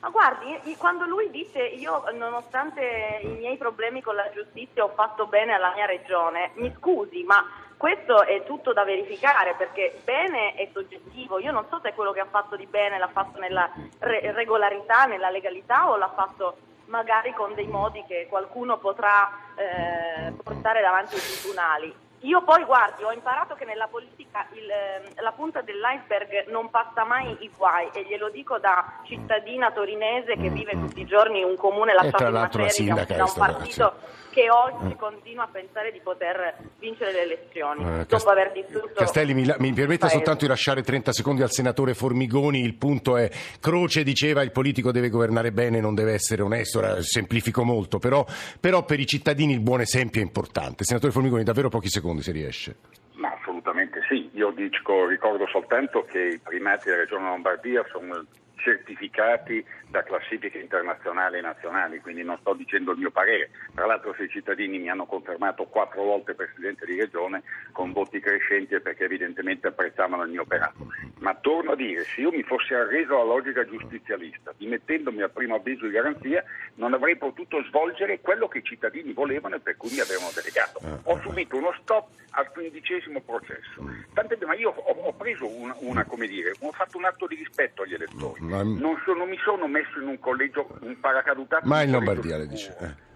Ma 0.00 0.10
guardi, 0.10 0.76
quando 0.76 1.04
lui 1.04 1.30
dice 1.30 1.58
io 1.58 2.04
nonostante 2.14 3.18
i 3.22 3.26
miei 3.26 3.56
problemi 3.56 4.02
con 4.02 4.14
la 4.14 4.30
giustizia 4.32 4.84
ho 4.84 4.92
fatto 4.94 5.26
bene 5.26 5.52
alla 5.54 5.72
mia 5.74 5.86
regione, 5.86 6.52
mi 6.54 6.72
scusi, 6.76 7.24
ma 7.24 7.44
questo 7.76 8.22
è 8.24 8.42
tutto 8.44 8.72
da 8.72 8.84
verificare 8.84 9.54
perché 9.54 10.00
bene 10.04 10.54
è 10.54 10.68
soggettivo. 10.72 11.38
Io 11.38 11.52
non 11.52 11.66
so 11.68 11.78
se 11.82 11.92
quello 11.92 12.12
che 12.12 12.20
ha 12.20 12.28
fatto 12.30 12.56
di 12.56 12.66
bene 12.66 12.98
l'ha 12.98 13.08
fatto 13.08 13.38
nella 13.38 13.70
re- 13.98 14.32
regolarità, 14.32 15.04
nella 15.04 15.30
legalità 15.30 15.90
o 15.90 15.96
l'ha 15.96 16.12
fatto 16.14 16.56
magari 16.86 17.32
con 17.32 17.54
dei 17.54 17.66
modi 17.66 18.04
che 18.06 18.26
qualcuno 18.28 18.78
potrà 18.78 19.30
eh, 19.56 20.32
portare 20.42 20.80
davanti 20.80 21.16
ai 21.16 21.20
tribunali. 21.20 22.05
Io 22.20 22.42
poi 22.42 22.64
guardi, 22.64 23.04
ho 23.04 23.12
imparato 23.12 23.54
che 23.54 23.66
nella 23.66 23.88
politica 23.88 24.46
il, 24.52 24.70
ehm, 24.70 25.22
la 25.22 25.32
punta 25.32 25.60
dell'iceberg 25.60 26.48
non 26.48 26.70
passa 26.70 27.04
mai 27.04 27.36
i 27.40 27.50
guai 27.54 27.90
e 27.92 28.04
glielo 28.04 28.30
dico 28.30 28.58
da 28.58 29.00
cittadina 29.04 29.70
torinese 29.70 30.36
che 30.36 30.48
vive 30.48 30.72
tutti 30.72 31.02
i 31.02 31.04
giorni 31.04 31.40
in 31.40 31.44
un 31.44 31.56
comune 31.56 31.92
lasciato 31.92 32.24
in 32.24 32.32
maceria 32.32 32.94
da, 32.94 33.04
da 33.04 33.24
un 33.24 33.32
partito 33.36 33.94
che 34.30 34.50
oggi 34.50 34.94
mm. 34.94 34.98
continua 34.98 35.44
a 35.44 35.48
pensare 35.50 35.92
di 35.92 36.00
poter 36.02 36.56
vincere 36.78 37.12
le 37.12 37.22
elezioni 37.22 37.82
eh, 37.82 37.88
dopo 37.88 38.06
Cast- 38.06 38.28
aver 38.28 38.52
distrutto 38.52 38.92
Castelli 38.94 39.32
mi, 39.32 39.50
mi 39.58 39.72
permetta 39.72 40.08
soltanto 40.08 40.44
di 40.44 40.48
lasciare 40.48 40.82
30 40.82 41.12
secondi 41.12 41.42
al 41.42 41.50
senatore 41.50 41.94
Formigoni. 41.94 42.60
Il 42.60 42.74
punto 42.74 43.16
è 43.16 43.30
Croce 43.60 44.02
diceva 44.02 44.42
il 44.42 44.52
politico 44.52 44.92
deve 44.92 45.08
governare 45.08 45.52
bene 45.52 45.80
non 45.80 45.94
deve 45.94 46.12
essere 46.12 46.42
onesto. 46.42 47.02
Semplifico 47.02 47.64
molto 47.64 47.98
però, 47.98 48.26
però 48.60 48.84
per 48.84 49.00
i 49.00 49.06
cittadini 49.06 49.52
il 49.52 49.60
buon 49.60 49.80
esempio 49.80 50.20
è 50.20 50.24
importante. 50.24 50.84
Senatore 50.84 51.12
Formigoni 51.12 51.42
davvero 51.42 51.70
pochi 51.70 51.88
secondi 51.88 52.05
se 52.22 52.32
riesce. 52.32 52.76
Ma 53.14 53.32
assolutamente 53.32 54.00
sì. 54.08 54.30
Io 54.34 54.50
dico, 54.50 55.06
ricordo 55.06 55.46
soltanto 55.46 56.04
che 56.04 56.18
i 56.18 56.38
primati 56.38 56.88
della 56.88 57.00
regione 57.00 57.28
Lombardia 57.28 57.84
sono 57.90 58.24
certificati 58.66 59.64
da 59.88 60.02
classifiche 60.02 60.58
internazionali 60.58 61.38
e 61.38 61.40
nazionali, 61.40 62.00
quindi 62.00 62.24
non 62.24 62.36
sto 62.40 62.52
dicendo 62.54 62.90
il 62.90 62.98
mio 62.98 63.12
parere. 63.12 63.50
Tra 63.72 63.86
l'altro 63.86 64.12
se 64.16 64.24
i 64.24 64.28
cittadini 64.28 64.78
mi 64.78 64.90
hanno 64.90 65.06
confermato 65.06 65.64
quattro 65.66 66.02
volte 66.02 66.34
Presidente 66.34 66.84
di 66.84 66.98
Regione 66.98 67.44
con 67.70 67.92
voti 67.92 68.18
crescenti 68.18 68.78
perché 68.80 69.04
evidentemente 69.04 69.68
apprezzavano 69.68 70.24
il 70.24 70.30
mio 70.30 70.42
operato. 70.42 70.88
Ma 71.20 71.34
torno 71.34 71.72
a 71.72 71.76
dire, 71.76 72.02
se 72.04 72.20
io 72.22 72.32
mi 72.32 72.42
fossi 72.42 72.74
arreso 72.74 73.14
alla 73.14 73.34
logica 73.34 73.64
giustizialista, 73.64 74.52
dimettendomi 74.56 75.22
a 75.22 75.28
primo 75.28 75.54
avviso 75.54 75.86
di 75.86 75.92
garanzia, 75.92 76.42
non 76.74 76.92
avrei 76.92 77.16
potuto 77.16 77.62
svolgere 77.64 78.20
quello 78.20 78.48
che 78.48 78.58
i 78.58 78.64
cittadini 78.64 79.12
volevano 79.12 79.54
e 79.54 79.60
per 79.60 79.76
cui 79.76 79.90
mi 79.92 80.00
avevano 80.00 80.30
delegato. 80.34 80.80
Ho 81.04 81.20
subito 81.20 81.56
uno 81.56 81.72
stop 81.80 82.08
al 82.30 82.50
quindicesimo 82.50 83.20
processo. 83.20 83.82
Tant'è, 84.12 84.36
ma 84.44 84.54
io 84.54 84.70
ho, 84.70 84.92
ho 84.92 85.12
preso 85.12 85.48
una, 85.48 85.74
una, 85.80 86.04
come 86.04 86.26
dire, 86.26 86.52
ho 86.60 86.72
fatto 86.72 86.98
un 86.98 87.04
atto 87.04 87.26
di 87.26 87.34
rispetto 87.34 87.82
agli 87.82 87.94
elettori. 87.94 88.40
Non, 88.62 89.00
sono, 89.04 89.24
mi 89.24 89.38
sono 89.44 89.66
messo 89.66 90.00
in 90.00 90.08
un 90.08 90.18
collegio, 90.18 90.66
un 90.80 90.98
paracadutato. 91.00 91.66
Ma 91.66 91.82
in 91.82 91.90
Lombardia 91.90 92.36
le 92.38 92.46
dice. 92.46 92.76
Eh. 92.80 93.15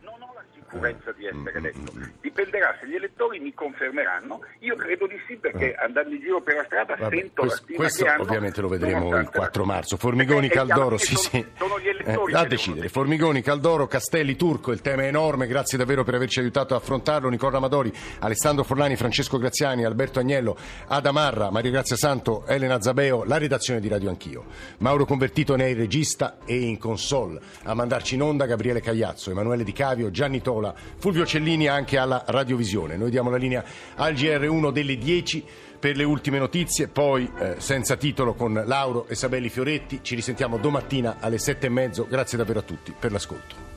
Purezza 0.70 1.12
di 1.12 1.26
essere 1.26 1.52
eletto. 1.59 1.92
Dipenderà 2.20 2.76
se 2.80 2.87
gli 2.88 2.94
elettori 2.94 3.38
mi 3.40 3.52
confermeranno. 3.52 4.40
Io 4.61 4.76
credo 4.76 5.06
di 5.06 5.16
sì 5.26 5.37
perché 5.37 5.74
andando 5.74 6.14
in 6.14 6.20
giro 6.20 6.40
per 6.40 6.54
la 6.56 6.64
strada 6.64 6.94
Vabbè, 6.96 7.16
sento 7.16 7.42
questo, 7.42 7.64
la 7.68 7.74
questo 7.76 8.06
hanno. 8.06 8.22
ovviamente 8.22 8.61
lo 8.61 8.68
vedremo 8.68 8.96
il 8.98 9.02
nonostante 9.04 9.38
4 9.38 9.64
la- 9.64 9.72
marzo. 9.72 9.96
Formigoni, 9.96 10.48
Perché, 10.48 10.62
eh, 10.62 10.66
Caldoro, 10.66 10.96
sì, 10.98 11.14
sì. 11.16 11.46
sono, 11.59 11.78
gli 11.80 11.87
Eh, 11.87 11.90
elettori 11.90 12.33
da 12.33 12.42
che 12.42 12.48
decidere. 12.48 12.74
devono 12.87 12.92
Formigoni, 12.92 13.42
Caldoro, 13.42 13.87
Castelli, 13.87 14.37
Turco, 14.37 14.70
il 14.72 14.80
tema 14.80 15.02
è 15.02 15.06
enorme. 15.06 15.46
Grazie 15.46 15.76
davvero 15.78 16.04
per 16.04 16.14
averci 16.14 16.38
aiutato 16.40 16.74
ad 16.74 16.80
affrontarlo. 16.83 17.28
Nicola 17.28 17.56
Amadori, 17.56 17.92
Alessandro 18.20 18.62
Forlani, 18.64 18.96
Francesco 18.96 19.38
Graziani, 19.38 19.85
Alberto 19.85 20.18
Agnello, 20.20 20.56
Ada 20.87 21.11
Marra, 21.12 21.50
Maria 21.50 21.70
Grazia 21.72 21.96
Santo, 21.96 22.44
Elena 22.46 22.80
Zabeo, 22.80 23.24
la 23.24 23.38
redazione 23.38 23.80
di 23.80 23.88
Radio 23.88 24.09
Anch'io. 24.09 24.44
Mauro 24.78 25.04
Convertito 25.04 25.56
ne 25.56 25.64
è 25.64 25.68
il 25.68 25.76
regista 25.76 26.38
e 26.44 26.54
in 26.56 26.78
console. 26.78 27.40
A 27.64 27.74
mandarci 27.74 28.14
in 28.14 28.22
onda 28.22 28.46
Gabriele 28.46 28.80
Cagliazzo, 28.80 29.30
Emanuele 29.30 29.64
Di 29.64 29.72
Cavio, 29.72 30.11
Gianni 30.11 30.40
Tola, 30.61 30.75
Fulvio 30.99 31.25
Cellini 31.25 31.66
anche 31.68 31.96
alla 31.96 32.23
radiovisione. 32.27 32.99
Noi 32.99 33.09
diamo 33.09 33.31
la 33.31 33.38
linea 33.38 33.64
al 33.96 34.12
GR1 34.12 34.70
delle 34.70 34.99
10 34.99 35.42
per 35.81 35.96
le 35.96 36.05
ultime 36.05 36.38
notizie, 36.38 36.88
poi 36.88 37.31
eh, 37.38 37.55
senza 37.59 37.96
titolo 37.96 38.35
con 38.35 38.62
Lauro 38.66 39.07
e 39.09 39.14
Sabelli 39.14 39.49
Fioretti. 39.49 40.01
Ci 40.03 40.14
risentiamo 40.14 40.59
domattina 40.59 41.16
alle 41.18 41.38
sette 41.38 41.66
e 41.66 41.70
mezzo. 41.70 42.07
Grazie 42.07 42.37
davvero 42.37 42.59
a 42.59 42.62
tutti 42.62 42.94
per 42.99 43.11
l'ascolto. 43.11 43.68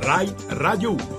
Rai 0.00 0.34
Radio 0.48 0.92
1. 0.92 1.15